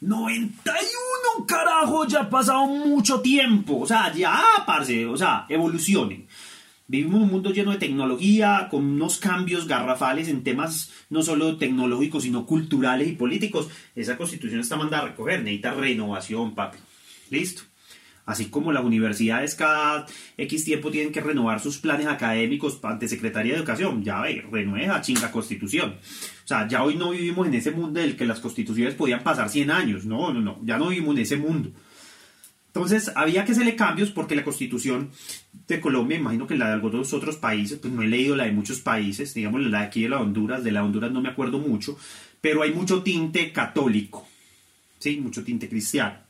¡91! 0.00 1.46
¡Carajo! 1.46 2.06
Ya 2.06 2.20
ha 2.22 2.30
pasado 2.30 2.66
mucho 2.66 3.20
tiempo. 3.20 3.80
O 3.80 3.86
sea, 3.86 4.12
ya, 4.12 4.42
parce. 4.66 5.06
O 5.06 5.16
sea, 5.16 5.46
evolucionen. 5.48 6.26
Vivimos 6.86 7.22
un 7.22 7.30
mundo 7.30 7.50
lleno 7.50 7.70
de 7.70 7.78
tecnología, 7.78 8.68
con 8.70 8.84
unos 8.84 9.18
cambios 9.18 9.66
garrafales 9.66 10.28
en 10.28 10.44
temas 10.44 10.90
no 11.08 11.22
solo 11.22 11.56
tecnológicos, 11.56 12.24
sino 12.24 12.44
culturales 12.44 13.08
y 13.08 13.12
políticos. 13.12 13.68
Esa 13.94 14.16
constitución 14.16 14.60
está 14.60 14.76
mandada 14.76 15.04
a 15.04 15.08
recoger. 15.08 15.42
Necesita 15.42 15.72
renovación, 15.72 16.54
papi. 16.54 16.78
Listo. 17.30 17.62
Así 18.26 18.46
como 18.46 18.72
las 18.72 18.84
universidades 18.84 19.54
cada 19.54 20.06
X 20.38 20.64
tiempo 20.64 20.90
tienen 20.90 21.12
que 21.12 21.20
renovar 21.20 21.60
sus 21.60 21.76
planes 21.78 22.06
académicos 22.06 22.80
ante 22.82 23.06
Secretaría 23.06 23.52
de 23.52 23.58
Educación. 23.58 24.02
Ya 24.02 24.20
ve, 24.20 24.44
renueva, 24.50 25.02
chinga 25.02 25.30
constitución. 25.30 25.96
O 26.44 26.46
sea, 26.46 26.66
ya 26.66 26.82
hoy 26.82 26.96
no 26.96 27.10
vivimos 27.10 27.46
en 27.46 27.54
ese 27.54 27.70
mundo 27.70 28.00
en 28.00 28.10
el 28.10 28.16
que 28.16 28.24
las 28.24 28.40
constituciones 28.40 28.94
podían 28.94 29.22
pasar 29.22 29.50
100 29.50 29.70
años. 29.70 30.04
No, 30.06 30.32
no, 30.32 30.40
no. 30.40 30.58
Ya 30.64 30.78
no 30.78 30.88
vivimos 30.88 31.16
en 31.16 31.22
ese 31.22 31.36
mundo. 31.36 31.70
Entonces, 32.68 33.12
había 33.14 33.44
que 33.44 33.52
hacerle 33.52 33.76
cambios 33.76 34.10
porque 34.10 34.34
la 34.34 34.42
constitución 34.42 35.10
de 35.68 35.80
Colombia, 35.80 36.18
imagino 36.18 36.46
que 36.46 36.56
la 36.56 36.68
de 36.68 36.72
algunos 36.72 37.12
otros 37.12 37.36
países, 37.36 37.78
pues 37.78 37.92
no 37.92 38.02
he 38.02 38.08
leído 38.08 38.34
la 38.36 38.44
de 38.44 38.52
muchos 38.52 38.80
países, 38.80 39.32
digamos 39.34 39.60
la 39.60 39.80
de 39.80 39.84
aquí 39.84 40.02
de 40.02 40.08
la 40.08 40.20
Honduras, 40.20 40.64
de 40.64 40.72
la 40.72 40.82
Honduras 40.82 41.12
no 41.12 41.20
me 41.20 41.28
acuerdo 41.28 41.58
mucho, 41.60 41.96
pero 42.40 42.62
hay 42.62 42.72
mucho 42.72 43.02
tinte 43.04 43.52
católico, 43.52 44.26
¿sí? 44.98 45.20
Mucho 45.20 45.44
tinte 45.44 45.68
cristiano 45.68 46.23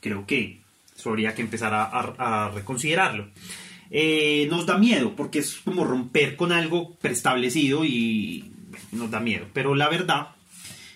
creo 0.00 0.26
que 0.26 0.60
eso 0.96 1.10
habría 1.10 1.34
que 1.34 1.42
empezar 1.42 1.72
a, 1.74 2.50
reconsiderarlo. 2.54 3.28
Eh, 3.90 4.46
nos 4.50 4.66
da 4.66 4.76
miedo 4.76 5.14
porque 5.16 5.38
es 5.38 5.56
como 5.56 5.84
romper 5.84 6.36
con 6.36 6.52
algo 6.52 6.94
preestablecido 6.96 7.84
y 7.84 8.50
nos 8.92 9.10
da 9.10 9.20
miedo. 9.20 9.46
Pero 9.52 9.74
la 9.74 9.88
verdad 9.88 10.28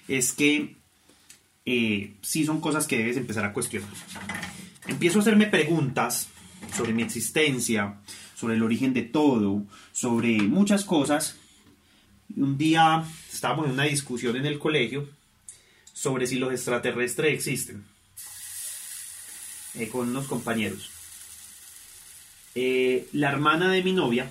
es 0.08 0.32
que 0.32 0.76
eh, 1.64 2.14
sí 2.20 2.44
son 2.44 2.60
cosas 2.60 2.86
que 2.86 2.98
debes 2.98 3.16
empezar 3.16 3.44
a 3.44 3.52
cuestionar. 3.52 3.90
Empiezo 4.88 5.18
a 5.18 5.22
hacerme 5.22 5.46
preguntas 5.46 6.28
sobre 6.76 6.92
mi 6.92 7.02
existencia, 7.02 8.00
sobre 8.34 8.56
el 8.56 8.62
origen 8.62 8.92
de 8.92 9.02
todo, 9.02 9.62
sobre 9.92 10.42
muchas 10.42 10.84
cosas. 10.84 11.36
Un 12.34 12.58
día 12.58 13.04
estábamos 13.32 13.66
en 13.66 13.72
una 13.72 13.84
discusión 13.84 14.36
en 14.36 14.46
el 14.46 14.58
colegio 14.58 15.08
sobre 15.92 16.26
si 16.26 16.38
los 16.38 16.52
extraterrestres 16.52 17.32
existen. 17.34 17.84
Eh, 19.74 19.88
con 19.88 20.10
unos 20.10 20.26
compañeros. 20.26 20.90
Eh, 22.54 23.08
la 23.12 23.30
hermana 23.30 23.70
de 23.70 23.82
mi 23.82 23.92
novia, 23.92 24.30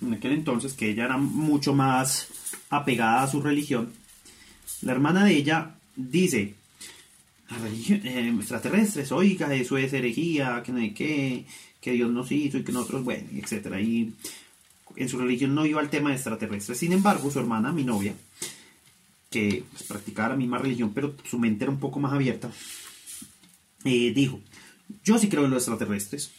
en 0.00 0.14
aquel 0.14 0.32
entonces, 0.32 0.74
que 0.74 0.90
ella 0.90 1.06
era 1.06 1.16
mucho 1.16 1.74
más 1.74 2.28
apegada 2.70 3.24
a 3.24 3.28
su 3.28 3.42
religión, 3.42 3.92
la 4.82 4.92
hermana 4.92 5.24
de 5.24 5.34
ella 5.34 5.74
dice, 5.96 6.54
la 7.50 7.58
religión, 7.58 8.02
eh, 8.04 8.32
extraterrestres, 8.38 9.10
oiga, 9.10 9.52
eso 9.52 9.76
es 9.76 9.92
herejía, 9.92 10.62
que 10.64 10.70
no 10.70 10.78
hay 10.78 10.92
que, 10.92 11.44
que 11.80 11.92
Dios 11.92 12.10
nos 12.12 12.30
hizo 12.30 12.58
y 12.58 12.62
que 12.62 12.70
nosotros, 12.70 13.02
bueno, 13.02 13.26
etc. 13.34 13.80
Y 13.80 14.12
en 14.94 15.08
su 15.08 15.18
religión 15.18 15.56
no 15.56 15.66
iba 15.66 15.80
al 15.80 15.90
tema 15.90 16.10
de 16.10 16.16
extraterrestres. 16.16 16.78
Sin 16.78 16.92
embargo, 16.92 17.32
su 17.32 17.40
hermana, 17.40 17.72
mi 17.72 17.82
novia, 17.82 18.14
que 19.28 19.64
pues, 19.72 19.82
practicaba 19.82 20.28
la 20.30 20.36
misma 20.36 20.58
religión, 20.58 20.92
pero 20.94 21.16
su 21.24 21.40
mente 21.40 21.64
era 21.64 21.72
un 21.72 21.80
poco 21.80 21.98
más 21.98 22.12
abierta, 22.12 22.48
dijo, 23.82 24.40
yo 25.04 25.18
sí 25.18 25.28
creo 25.28 25.44
en 25.44 25.50
los 25.50 25.62
extraterrestres. 25.62 26.32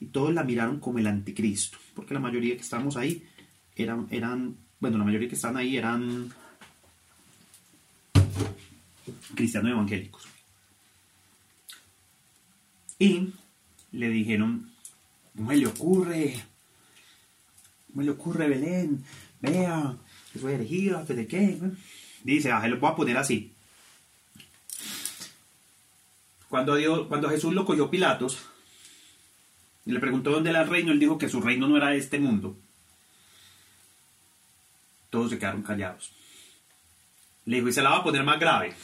Y 0.00 0.06
todos 0.06 0.32
la 0.32 0.44
miraron 0.44 0.78
como 0.78 0.98
el 0.98 1.06
anticristo, 1.06 1.78
porque 1.94 2.14
la 2.14 2.20
mayoría 2.20 2.56
que 2.56 2.62
estamos 2.62 2.96
ahí 2.96 3.24
eran, 3.74 4.06
eran 4.10 4.56
bueno, 4.80 4.98
la 4.98 5.04
mayoría 5.04 5.28
que 5.28 5.34
están 5.34 5.56
ahí 5.56 5.76
eran 5.76 6.32
cristianos 9.34 9.72
evangélicos. 9.72 10.26
Y 12.98 13.32
le 13.92 14.08
dijeron, 14.08 14.70
¿cómo 15.36 15.52
le 15.52 15.66
ocurre? 15.66 16.34
¿Cómo 17.88 18.02
le 18.02 18.10
ocurre, 18.10 18.48
Belén? 18.48 19.04
Vea, 19.40 19.96
eso 20.34 20.48
es 20.48 20.54
herejía, 20.54 21.04
¿de 21.04 21.26
qué? 21.26 21.58
Dice, 22.24 22.52
ah, 22.52 22.66
lo 22.68 22.78
voy 22.78 22.90
a 22.90 22.96
poner 22.96 23.16
así. 23.16 23.52
Cuando, 26.48 27.28
Jesús 27.28 27.52
lo 27.52 27.64
cogió 27.64 27.90
Pilatos 27.90 28.38
y 29.84 29.92
le 29.92 30.00
preguntó 30.00 30.30
dónde 30.30 30.50
era 30.50 30.62
el 30.62 30.68
reino, 30.68 30.92
él 30.92 30.98
dijo 30.98 31.18
que 31.18 31.28
su 31.28 31.40
reino 31.40 31.68
no 31.68 31.76
era 31.76 31.90
de 31.90 31.98
este 31.98 32.18
mundo. 32.18 32.56
Todos 35.10 35.30
se 35.30 35.38
quedaron 35.38 35.62
callados. 35.62 36.12
Le 37.44 37.56
dijo, 37.56 37.68
y 37.68 37.72
se 37.72 37.82
la 37.82 37.90
va 37.90 37.96
a 37.98 38.04
poner 38.04 38.24
más 38.24 38.38
grave. 38.38 38.74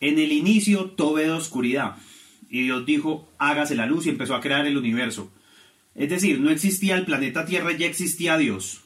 En 0.00 0.18
el 0.18 0.32
inicio 0.32 0.90
todo 0.90 1.16
de 1.16 1.30
oscuridad. 1.30 1.96
Y 2.48 2.62
Dios 2.62 2.86
dijo, 2.86 3.28
hágase 3.38 3.74
la 3.74 3.86
luz 3.86 4.06
y 4.06 4.10
empezó 4.10 4.34
a 4.34 4.40
crear 4.40 4.66
el 4.66 4.76
universo. 4.76 5.30
Es 5.94 6.08
decir, 6.08 6.40
no 6.40 6.50
existía 6.50 6.96
el 6.96 7.04
planeta 7.04 7.44
Tierra, 7.44 7.72
ya 7.72 7.86
existía 7.86 8.38
Dios. 8.38 8.82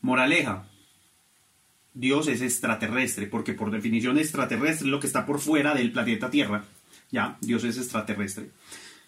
Moraleja, 0.00 0.68
Dios 1.94 2.28
es 2.28 2.40
extraterrestre, 2.40 3.26
porque 3.26 3.52
por 3.52 3.70
definición 3.70 4.18
extraterrestre 4.18 4.86
es 4.86 4.90
lo 4.90 5.00
que 5.00 5.06
está 5.06 5.26
por 5.26 5.40
fuera 5.40 5.74
del 5.74 5.92
planeta 5.92 6.30
Tierra. 6.30 6.64
Ya, 7.10 7.36
Dios 7.40 7.64
es 7.64 7.76
extraterrestre. 7.76 8.50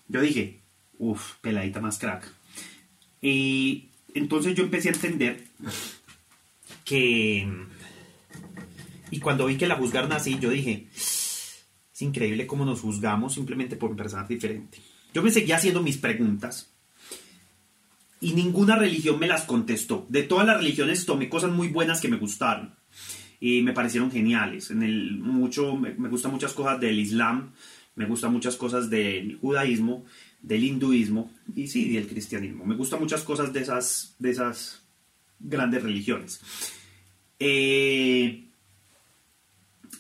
Yo 0.09 0.21
dije, 0.21 0.61
uff, 0.99 1.37
peladita 1.41 1.81
más 1.81 1.99
crack. 1.99 2.31
Y 3.23 3.89
entonces 4.15 4.55
yo 4.55 4.65
empecé 4.65 4.91
a 4.91 4.93
entender 4.93 5.45
que... 6.85 7.49
Y 9.11 9.21
cuando 9.21 9.47
vi 9.47 9.57
que 9.57 9.67
la 9.67 9.77
juzgaron 9.77 10.13
así, 10.13 10.39
yo 10.39 10.51
dije, 10.51 10.89
es 10.95 12.03
increíble 12.03 12.47
cómo 12.47 12.65
nos 12.65 12.81
juzgamos 12.81 13.35
simplemente 13.35 13.77
por 13.77 13.95
pensar 13.97 14.27
diferente. 14.29 14.79
Yo 15.15 15.23
me 15.23 15.31
seguía 15.31 15.57
haciendo 15.57 15.83
mis 15.83 15.97
preguntas 15.97 16.74
y 18.25 18.33
ninguna 18.33 18.77
religión 18.77 19.19
me 19.19 19.27
las 19.27 19.45
contestó. 19.45 20.07
De 20.09 20.23
todas 20.23 20.47
las 20.47 20.57
religiones 20.57 21.05
tomé 21.05 21.29
cosas 21.29 21.51
muy 21.51 21.69
buenas 21.69 22.01
que 22.01 22.09
me 22.09 22.17
gustaron 22.17 22.75
y 23.39 23.61
me 23.61 23.75
parecieron 23.75 24.11
geniales. 24.11 24.71
En 24.71 24.83
el 24.83 25.19
mucho 25.19 25.77
me, 25.77 25.91
gustan 26.09 26.33
muchas 26.33 26.55
cosas 26.55 26.81
del 26.81 26.99
Islam, 26.99 27.53
me 27.97 28.07
gustan 28.07 28.33
muchas 28.33 28.57
cosas 28.57 28.89
del 28.89 29.37
judaísmo, 29.37 30.07
del 30.41 30.65
hinduismo 30.65 31.31
y 31.55 31.69
sí, 31.69 31.93
del 31.93 32.09
cristianismo. 32.09 32.65
Me 32.65 32.77
gustan 32.77 32.99
muchas 32.99 33.23
cosas 33.25 33.53
de 33.53 33.61
esas, 33.61 34.15
de 34.19 34.31
esas 34.31 34.83
grandes 35.39 35.83
religiones. 35.83 36.41
Eh, 37.39 38.45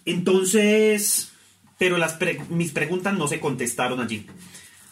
entonces, 0.06 1.30
pero 1.76 1.98
las 1.98 2.18
mis 2.48 2.72
preguntas 2.72 3.12
no 3.18 3.28
se 3.28 3.38
contestaron 3.38 4.00
allí. 4.00 4.24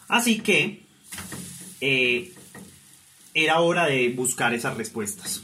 Así 0.07 0.39
que 0.39 0.83
eh, 1.81 2.31
era 3.33 3.59
hora 3.59 3.85
de 3.85 4.09
buscar 4.09 4.53
esas 4.53 4.77
respuestas. 4.77 5.43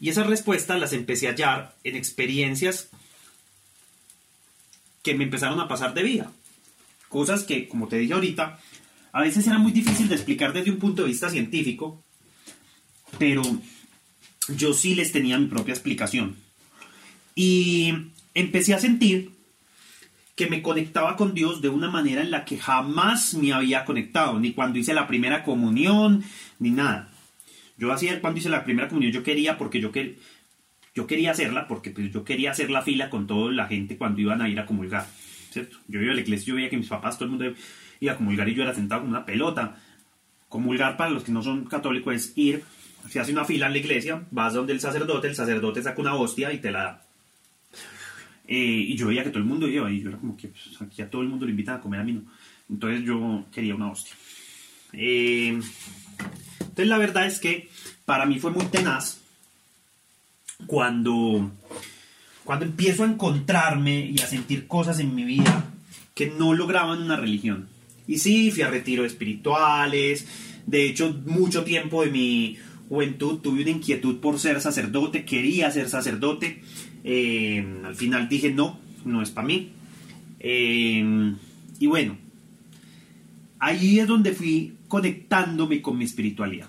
Y 0.00 0.08
esas 0.08 0.26
respuestas 0.26 0.80
las 0.80 0.92
empecé 0.92 1.28
a 1.28 1.30
hallar 1.30 1.76
en 1.84 1.96
experiencias 1.96 2.90
que 5.02 5.14
me 5.14 5.24
empezaron 5.24 5.60
a 5.60 5.68
pasar 5.68 5.94
de 5.94 6.02
vida. 6.02 6.32
Cosas 7.08 7.44
que, 7.44 7.68
como 7.68 7.88
te 7.88 7.98
dije 7.98 8.14
ahorita, 8.14 8.58
a 9.12 9.20
veces 9.20 9.46
era 9.46 9.58
muy 9.58 9.72
difícil 9.72 10.08
de 10.08 10.16
explicar 10.16 10.52
desde 10.52 10.70
un 10.70 10.78
punto 10.78 11.02
de 11.02 11.08
vista 11.08 11.30
científico, 11.30 12.02
pero 13.18 13.42
yo 14.48 14.74
sí 14.74 14.94
les 14.94 15.12
tenía 15.12 15.38
mi 15.38 15.46
propia 15.46 15.74
explicación. 15.74 16.36
Y 17.34 17.94
empecé 18.34 18.74
a 18.74 18.80
sentir 18.80 19.33
que 20.34 20.48
me 20.48 20.62
conectaba 20.62 21.16
con 21.16 21.34
Dios 21.34 21.62
de 21.62 21.68
una 21.68 21.88
manera 21.88 22.20
en 22.20 22.30
la 22.30 22.44
que 22.44 22.58
jamás 22.58 23.34
me 23.34 23.52
había 23.52 23.84
conectado, 23.84 24.38
ni 24.40 24.52
cuando 24.52 24.78
hice 24.78 24.94
la 24.94 25.06
primera 25.06 25.44
comunión, 25.44 26.24
ni 26.58 26.70
nada. 26.70 27.10
Yo 27.76 27.92
hacía 27.92 28.20
cuando 28.20 28.40
hice 28.40 28.48
la 28.48 28.64
primera 28.64 28.88
comunión, 28.88 29.12
yo 29.12 29.22
quería, 29.22 29.56
porque 29.56 29.80
yo, 29.80 29.92
yo 30.94 31.06
quería 31.06 31.30
hacerla, 31.30 31.68
porque 31.68 31.90
pues, 31.90 32.12
yo 32.12 32.24
quería 32.24 32.50
hacer 32.50 32.70
la 32.70 32.82
fila 32.82 33.10
con 33.10 33.26
toda 33.26 33.52
la 33.52 33.66
gente 33.66 33.96
cuando 33.96 34.20
iban 34.20 34.42
a 34.42 34.48
ir 34.48 34.58
a 34.58 34.66
comulgar, 34.66 35.06
¿cierto? 35.50 35.78
Yo 35.86 36.00
iba 36.00 36.12
a 36.12 36.14
la 36.14 36.20
iglesia, 36.20 36.46
yo 36.46 36.54
veía 36.56 36.70
que 36.70 36.76
mis 36.76 36.88
papás, 36.88 37.16
todo 37.16 37.26
el 37.26 37.30
mundo 37.30 37.54
iba 38.00 38.12
a 38.12 38.16
comulgar 38.16 38.48
y 38.48 38.54
yo 38.54 38.62
era 38.62 38.74
sentado 38.74 39.02
con 39.02 39.10
una 39.10 39.24
pelota. 39.24 39.76
Comulgar 40.48 40.96
para 40.96 41.10
los 41.10 41.24
que 41.24 41.32
no 41.32 41.42
son 41.42 41.64
católicos 41.64 42.14
es 42.14 42.32
ir, 42.36 42.62
se 43.08 43.20
hace 43.20 43.32
una 43.32 43.44
fila 43.44 43.66
en 43.66 43.72
la 43.72 43.78
iglesia, 43.78 44.24
vas 44.30 44.54
donde 44.54 44.72
el 44.72 44.80
sacerdote, 44.80 45.28
el 45.28 45.34
sacerdote 45.34 45.82
saca 45.82 46.00
una 46.00 46.14
hostia 46.14 46.52
y 46.52 46.58
te 46.58 46.70
la 46.70 47.03
eh, 48.46 48.56
y 48.56 48.96
yo 48.96 49.06
veía 49.06 49.24
que 49.24 49.30
todo 49.30 49.40
el 49.40 49.48
mundo 49.48 49.68
iba 49.68 49.90
y 49.90 50.02
yo 50.02 50.10
era 50.10 50.18
como 50.18 50.36
que 50.36 50.48
pues, 50.48 51.00
a 51.00 51.10
todo 51.10 51.22
el 51.22 51.28
mundo 51.28 51.46
le 51.46 51.52
invitan 51.52 51.76
a 51.76 51.80
comer 51.80 52.00
a 52.00 52.04
mí 52.04 52.12
no. 52.12 52.22
Entonces 52.68 53.04
yo 53.04 53.44
quería 53.52 53.74
una 53.74 53.90
hostia. 53.90 54.14
Eh, 54.92 55.60
entonces 56.60 56.88
la 56.88 56.98
verdad 56.98 57.26
es 57.26 57.40
que 57.40 57.68
para 58.04 58.26
mí 58.26 58.38
fue 58.38 58.50
muy 58.50 58.66
tenaz 58.66 59.20
cuando, 60.66 61.50
cuando 62.44 62.64
empiezo 62.64 63.04
a 63.04 63.08
encontrarme 63.08 64.06
y 64.06 64.18
a 64.20 64.26
sentir 64.26 64.66
cosas 64.66 64.98
en 65.00 65.14
mi 65.14 65.24
vida 65.24 65.70
que 66.14 66.28
no 66.28 66.54
lograban 66.54 67.02
una 67.02 67.16
religión. 67.16 67.68
Y 68.06 68.18
sí, 68.18 68.50
fui 68.50 68.62
a 68.62 68.70
retiros 68.70 69.06
espirituales. 69.06 70.26
De 70.66 70.86
hecho, 70.86 71.12
mucho 71.26 71.64
tiempo 71.64 72.04
de 72.04 72.10
mi 72.10 72.58
juventud 72.88 73.40
tuve 73.40 73.62
una 73.62 73.70
inquietud 73.70 74.20
por 74.20 74.38
ser 74.38 74.60
sacerdote, 74.60 75.24
quería 75.24 75.70
ser 75.70 75.88
sacerdote. 75.88 76.62
Eh, 77.04 77.64
al 77.84 77.94
final 77.94 78.28
dije, 78.28 78.50
no, 78.50 78.78
no 79.04 79.22
es 79.22 79.30
para 79.30 79.46
mí. 79.46 79.70
Eh, 80.40 81.34
y 81.78 81.86
bueno, 81.86 82.16
ahí 83.58 83.98
es 83.98 84.08
donde 84.08 84.32
fui 84.32 84.74
conectándome 84.88 85.80
con 85.82 85.98
mi 85.98 86.04
espiritualidad, 86.04 86.68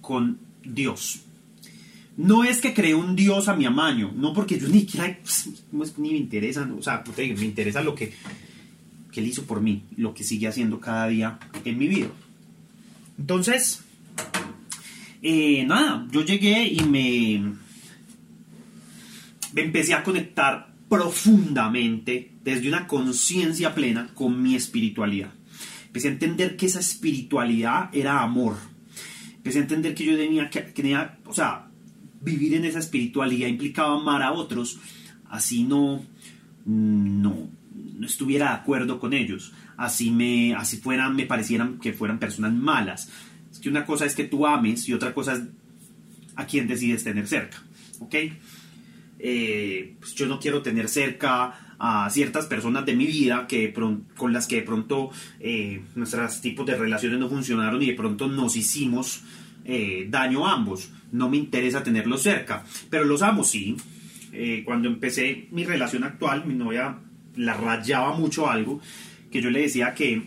con 0.00 0.38
Dios. 0.64 1.20
No 2.16 2.44
es 2.44 2.60
que 2.60 2.74
cree 2.74 2.94
un 2.94 3.16
Dios 3.16 3.48
a 3.48 3.56
mi 3.56 3.64
amaño, 3.64 4.12
no 4.14 4.34
porque 4.34 4.58
yo 4.58 4.68
ni 4.68 4.84
quiera, 4.84 5.18
pues, 5.22 5.98
ni 5.98 6.10
me 6.10 6.18
interesa, 6.18 6.70
o 6.78 6.82
sea, 6.82 7.02
me 7.16 7.44
interesa 7.44 7.82
lo 7.82 7.94
que, 7.94 8.12
que 9.10 9.20
Él 9.20 9.26
hizo 9.26 9.44
por 9.44 9.62
mí, 9.62 9.84
lo 9.96 10.12
que 10.12 10.22
sigue 10.22 10.46
haciendo 10.46 10.78
cada 10.78 11.08
día 11.08 11.38
en 11.64 11.78
mi 11.78 11.88
vida. 11.88 12.08
Entonces, 13.18 13.82
eh, 15.22 15.64
nada, 15.66 16.06
yo 16.10 16.22
llegué 16.22 16.66
y 16.66 16.80
me, 16.80 17.54
me 19.52 19.62
empecé 19.62 19.94
a 19.94 20.02
conectar 20.02 20.72
profundamente 20.88 22.32
desde 22.44 22.68
una 22.68 22.86
conciencia 22.86 23.74
plena 23.74 24.08
con 24.14 24.42
mi 24.42 24.54
espiritualidad. 24.54 25.32
Empecé 25.86 26.08
a 26.08 26.12
entender 26.12 26.56
que 26.56 26.66
esa 26.66 26.80
espiritualidad 26.80 27.88
era 27.92 28.22
amor. 28.22 28.56
Empecé 29.36 29.58
a 29.58 29.62
entender 29.62 29.94
que 29.94 30.04
yo 30.04 30.16
tenía 30.16 30.48
que, 30.50 30.60
tenía, 30.60 31.18
o 31.26 31.32
sea, 31.32 31.66
vivir 32.20 32.54
en 32.54 32.64
esa 32.64 32.78
espiritualidad 32.78 33.48
implicaba 33.48 34.00
amar 34.00 34.22
a 34.22 34.32
otros, 34.32 34.78
así 35.28 35.64
no, 35.64 36.04
no, 36.64 37.48
no 37.98 38.06
estuviera 38.06 38.50
de 38.50 38.54
acuerdo 38.54 39.00
con 39.00 39.12
ellos, 39.12 39.52
así 39.76 40.10
me, 40.10 40.54
así 40.54 40.76
fueran, 40.76 41.16
me 41.16 41.26
parecieran 41.26 41.78
que 41.78 41.92
fueran 41.92 42.18
personas 42.18 42.52
malas. 42.52 43.10
Es 43.50 43.58
que 43.58 43.68
una 43.68 43.84
cosa 43.84 44.06
es 44.06 44.14
que 44.14 44.24
tú 44.24 44.46
ames 44.46 44.88
y 44.88 44.94
otra 44.94 45.12
cosa 45.12 45.34
es 45.34 45.42
a 46.36 46.46
quién 46.46 46.66
decides 46.66 47.04
tener 47.04 47.26
cerca, 47.26 47.62
¿ok? 48.00 48.14
Eh, 49.24 49.94
pues 50.00 50.16
yo 50.16 50.26
no 50.26 50.40
quiero 50.40 50.62
tener 50.62 50.88
cerca 50.88 51.76
a 51.78 52.10
ciertas 52.10 52.46
personas 52.46 52.84
de 52.84 52.96
mi 52.96 53.06
vida 53.06 53.46
que 53.46 53.72
con 53.72 54.32
las 54.32 54.48
que 54.48 54.56
de 54.56 54.62
pronto 54.62 55.10
eh, 55.38 55.80
nuestros 55.94 56.40
tipos 56.40 56.66
de 56.66 56.76
relaciones 56.76 57.20
no 57.20 57.28
funcionaron 57.28 57.80
y 57.82 57.86
de 57.86 57.94
pronto 57.94 58.26
nos 58.26 58.56
hicimos 58.56 59.22
eh, 59.64 60.08
daño 60.10 60.44
a 60.44 60.54
ambos. 60.54 60.90
No 61.12 61.28
me 61.28 61.36
interesa 61.36 61.84
tenerlos 61.84 62.22
cerca, 62.22 62.64
pero 62.90 63.04
los 63.04 63.22
amo, 63.22 63.44
sí. 63.44 63.76
cuando 64.64 64.88
empecé 64.88 65.46
mi 65.52 65.64
relación 65.64 66.02
actual, 66.02 66.44
mi 66.44 66.54
novia 66.54 66.98
la 67.36 67.54
rayaba 67.54 68.16
mucho 68.16 68.50
algo, 68.50 68.80
que 69.30 69.40
yo 69.40 69.50
le 69.50 69.60
decía 69.60 69.94
que 69.94 70.22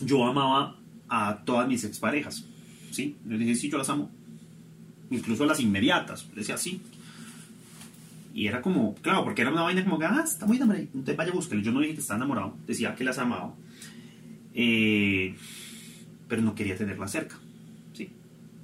yo 0.00 0.26
amaba 0.26 0.76
a 1.08 1.42
todas 1.44 1.68
mis 1.68 1.84
exparejas. 1.84 2.44
¿sí? 2.90 3.16
Le 3.28 3.38
dije, 3.38 3.54
sí, 3.54 3.70
yo 3.70 3.78
las 3.78 3.88
amo. 3.88 4.10
Incluso 5.10 5.44
a 5.44 5.46
las 5.46 5.60
inmediatas. 5.60 6.28
Le 6.30 6.40
decía, 6.40 6.56
sí, 6.56 6.80
y 8.32 8.46
era 8.46 8.62
como, 8.62 8.94
claro, 8.96 9.24
porque 9.24 9.42
era 9.42 9.50
una 9.50 9.62
vaina 9.62 9.84
como 9.84 9.98
que, 9.98 10.04
ah, 10.04 10.22
está 10.24 10.46
muy 10.46 10.56
enamorado, 10.56 10.84
entonces 10.84 11.16
vaya, 11.16 11.32
búsquelo. 11.32 11.62
Yo 11.62 11.72
no 11.72 11.80
dije 11.80 11.94
que 11.94 12.00
estaba 12.00 12.18
enamorado, 12.18 12.56
decía 12.66 12.94
que 12.94 13.04
las 13.04 13.18
amaba, 13.18 13.54
eh, 14.54 15.34
pero 16.28 16.42
no 16.42 16.54
quería 16.54 16.76
tenerlas 16.76 17.10
cerca. 17.10 17.36
¿sí? 17.92 18.10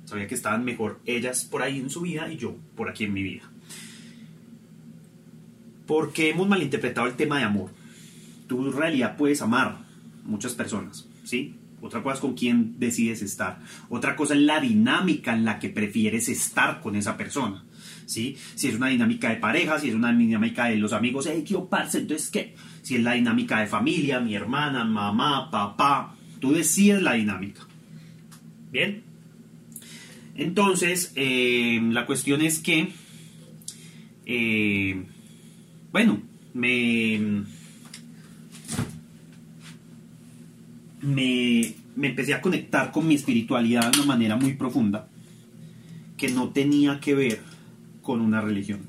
Sabía 0.05 0.29
que 0.29 0.35
estaban 0.35 0.65
mejor 0.65 1.01
ellas 1.05 1.45
por 1.45 1.63
ahí 1.63 1.79
en 1.79 1.91
su 1.91 2.03
vida 2.03 2.31
y 2.31 2.37
yo 2.37 2.57
por 2.77 2.89
aquí 2.89 3.05
en 3.05 3.13
mi 3.13 3.23
vida. 3.23 3.51
Porque 5.87 6.31
hemos 6.31 6.49
malinterpretado 6.49 7.07
el 7.07 7.15
tema 7.15 7.39
de 7.39 7.45
amor. 7.45 7.71
Tú 8.47 8.65
en 8.67 8.73
realidad 8.73 9.17
puedes 9.17 9.43
amar 9.43 9.79
muchas 10.25 10.55
personas, 10.55 11.09
¿sí? 11.25 11.57
Otra 11.83 12.03
cosa 12.03 12.15
es 12.15 12.21
con 12.21 12.35
quién 12.35 12.79
decides 12.79 13.23
estar. 13.23 13.61
Otra 13.89 14.17
cosa 14.17 14.35
es 14.35 14.41
la 14.41 14.61
dinámica 14.61 15.35
en 15.35 15.45
la 15.45 15.59
que 15.59 15.69
prefieres 15.69 16.29
estar 16.29 16.81
con 16.81 16.97
esa 16.97 17.17
persona. 17.17 17.65
Si 18.07 18.37
es 18.55 18.75
una 18.75 18.89
dinámica 18.89 19.29
de 19.29 19.37
pareja, 19.37 19.79
si 19.79 19.89
es 19.89 19.95
una 19.95 20.13
dinámica 20.13 20.67
de 20.67 20.77
los 20.77 20.93
amigos, 20.93 21.29
hey, 21.31 21.45
qué 21.47 21.57
parce, 21.69 21.99
entonces 21.99 22.31
qué? 22.31 22.55
Si 22.83 22.97
es 22.97 23.03
la 23.03 23.13
dinámica 23.13 23.61
de 23.61 23.67
familia, 23.67 24.21
mi 24.21 24.35
hermana, 24.35 24.85
mamá, 24.85 25.51
papá, 25.51 26.15
tú 26.41 26.53
decides 26.53 27.03
la 27.03 27.15
dinámica. 27.15 27.67
Bien. 28.73 29.03
Entonces, 30.37 31.13
eh, 31.17 31.81
la 31.83 32.07
cuestión 32.07 32.43
es 32.43 32.59
que 32.59 32.93
eh, 34.27 35.05
bueno, 35.93 36.21
me, 36.53 37.45
me, 41.01 41.75
me 41.95 42.09
empecé 42.09 42.35
a 42.35 42.43
conectar 42.43 42.91
con 42.91 43.07
mi 43.07 43.15
espiritualidad 43.15 43.93
de 43.93 43.99
una 44.01 44.07
manera 44.07 44.37
muy 44.37 44.55
profunda 44.55 45.09
que 46.17 46.29
no 46.29 46.51
tenía 46.51 46.99
que 46.99 47.15
ver 47.15 47.56
con 48.07 48.21
una 48.21 48.41
religión. 48.41 48.83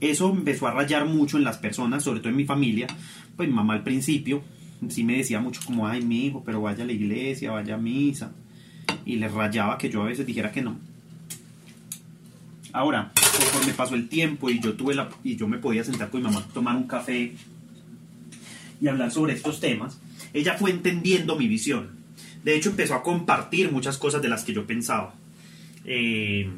Eso 0.00 0.28
empezó 0.30 0.66
a 0.66 0.72
rayar 0.72 1.06
mucho 1.06 1.38
en 1.38 1.44
las 1.44 1.56
personas, 1.56 2.02
sobre 2.02 2.18
todo 2.20 2.30
en 2.30 2.36
mi 2.36 2.44
familia. 2.44 2.88
Pues 3.36 3.48
mi 3.48 3.54
mamá 3.54 3.74
al 3.74 3.84
principio 3.84 4.42
sí 4.88 5.04
me 5.04 5.16
decía 5.16 5.40
mucho 5.40 5.60
como, 5.64 5.86
ay, 5.86 6.02
mi 6.02 6.26
hijo, 6.26 6.42
pero 6.44 6.60
vaya 6.60 6.82
a 6.82 6.86
la 6.86 6.92
iglesia, 6.92 7.52
vaya 7.52 7.76
a 7.76 7.78
misa. 7.78 8.32
Y 9.06 9.16
le 9.16 9.28
rayaba 9.28 9.78
que 9.78 9.88
yo 9.88 10.02
a 10.02 10.06
veces 10.06 10.26
dijera 10.26 10.50
que 10.50 10.62
no. 10.62 10.76
Ahora, 12.72 13.12
conforme 13.14 13.72
pasó 13.72 13.94
el 13.94 14.08
tiempo 14.08 14.50
y 14.50 14.60
yo 14.60 14.74
tuve 14.74 14.94
y 15.22 15.36
yo 15.36 15.48
me 15.48 15.58
podía 15.58 15.84
sentar 15.84 16.10
con 16.10 16.20
mi 16.20 16.26
mamá, 16.26 16.44
tomar 16.52 16.76
un 16.76 16.88
café 16.88 17.34
y 18.80 18.88
hablar 18.88 19.10
sobre 19.12 19.32
estos 19.32 19.60
temas, 19.60 19.98
ella 20.34 20.54
fue 20.58 20.72
entendiendo 20.72 21.36
mi 21.36 21.48
visión. 21.48 21.90
De 22.44 22.54
hecho, 22.54 22.70
empezó 22.70 22.94
a 22.94 23.02
compartir 23.02 23.72
muchas 23.72 23.96
cosas 23.96 24.20
de 24.20 24.28
las 24.28 24.44
que 24.44 24.52
yo 24.52 24.66
pensaba. 24.66 25.14
Eh, 25.86 26.50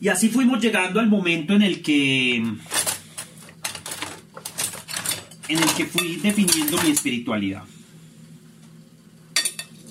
y 0.00 0.08
así 0.08 0.28
fuimos 0.28 0.60
llegando 0.60 1.00
al 1.00 1.08
momento 1.08 1.54
en 1.54 1.62
el 1.62 1.82
que 1.82 2.36
en 5.48 5.58
el 5.58 5.72
que 5.76 5.86
fui 5.86 6.16
definiendo 6.16 6.80
mi 6.82 6.90
espiritualidad. 6.90 7.64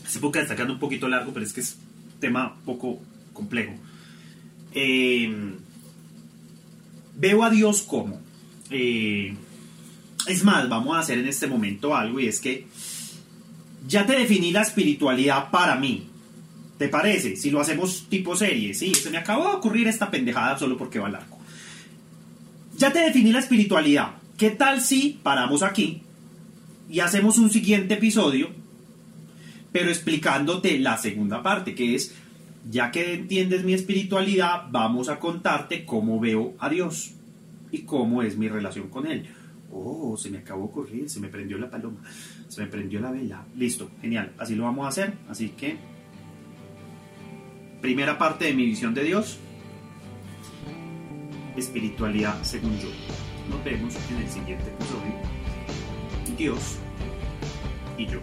Esta 0.06 0.20
época 0.20 0.39
está 0.39 0.56
quedando 0.56 0.76
un 0.76 0.80
poquito 0.80 1.08
largo, 1.08 1.34
pero 1.34 1.46
es 1.46 1.52
que 1.52 1.62
es 1.62 1.78
tema 2.20 2.56
poco 2.63 3.02
complejo. 3.34 3.74
Eh, 4.74 5.56
veo 7.15 7.43
a 7.43 7.50
Dios 7.50 7.82
como. 7.82 8.22
Eh, 8.70 9.36
es 10.28 10.43
más, 10.43 10.70
vamos 10.70 10.96
a 10.96 11.00
hacer 11.00 11.17
en 11.17 11.28
este 11.28 11.48
momento 11.48 11.96
algo 11.96 12.20
y 12.20 12.28
es 12.28 12.39
que 12.39 12.67
ya 13.88 14.06
te 14.06 14.13
definí 14.13 14.52
la 14.52 14.62
espiritualidad 14.62 15.50
para 15.50 15.76
mí. 15.76 16.08
¿Te 16.78 16.90
parece? 16.90 17.36
Si 17.36 17.50
lo 17.50 17.60
hacemos 17.60 18.08
tipo 18.10 18.36
serie, 18.36 18.74
sí, 18.74 18.94
se 18.94 19.10
me 19.10 19.18
acabó 19.18 19.50
de 19.50 19.56
ocurrir 19.56 19.88
esta 19.88 20.12
pendejada 20.12 20.58
solo 20.58 20.78
porque 20.78 21.00
va 21.00 21.10
largo. 21.10 21.38
Ya 22.78 22.94
te 22.94 23.00
definí 23.00 23.32
la 23.32 23.40
espiritualidad. 23.40 24.12
¿Qué 24.38 24.52
tal 24.52 24.82
si 24.82 25.20
paramos 25.24 25.63
aquí 25.63 26.04
y 26.90 27.00
hacemos 27.00 27.38
un 27.38 27.50
siguiente 27.50 27.96
episodio, 27.96 28.50
pero 29.72 29.90
explicándote 29.90 30.80
la 30.80 30.98
segunda 30.98 31.44
parte, 31.44 31.76
que 31.76 31.96
es, 31.96 32.13
ya 32.70 32.92
que 32.92 33.13
entiendes 33.13 33.63
mi 33.63 33.74
espiritualidad, 33.74 34.68
vamos 34.72 35.10
a 35.10 35.20
contarte 35.20 35.86
cómo 35.86 36.20
veo 36.20 36.54
a 36.60 36.70
Dios 36.70 37.13
y 37.72 37.80
cómo 37.80 38.24
es 38.24 38.38
mi 38.38 38.48
relación 38.48 38.90
con 38.90 39.08
Él. 39.08 39.26
Oh, 39.72 40.16
se 40.18 40.30
me 40.30 40.38
acabó 40.38 40.63
de 40.63 40.68
ocurrir, 40.68 41.10
se 41.10 41.20
me 41.20 41.28
prendió 41.28 41.58
la 41.58 41.70
paloma, 41.70 42.00
se 42.48 42.62
me 42.62 42.68
prendió 42.68 43.02
la 43.02 43.12
vela. 43.12 43.46
Listo, 43.56 43.92
genial, 44.02 44.32
así 44.38 44.56
lo 44.56 44.63
vamos 44.63 44.86
a 44.86 44.90
hacer. 44.90 45.13
Así 45.30 45.50
que 45.50 45.78
Primera 47.82 48.18
parte 48.18 48.46
de 48.46 48.54
mi 48.54 48.66
visión 48.66 48.94
de 48.94 49.04
Dios. 49.04 49.38
Espiritualidad 51.56 52.42
según 52.44 52.78
yo. 52.80 52.90
Nos 53.50 53.63
vemos 53.63 53.96
en 54.10 54.18
el 54.18 54.30
siguiente 54.30 54.70
episodio. 54.70 55.13
Dios 56.38 56.78
y 57.98 58.06
yo. 58.08 58.20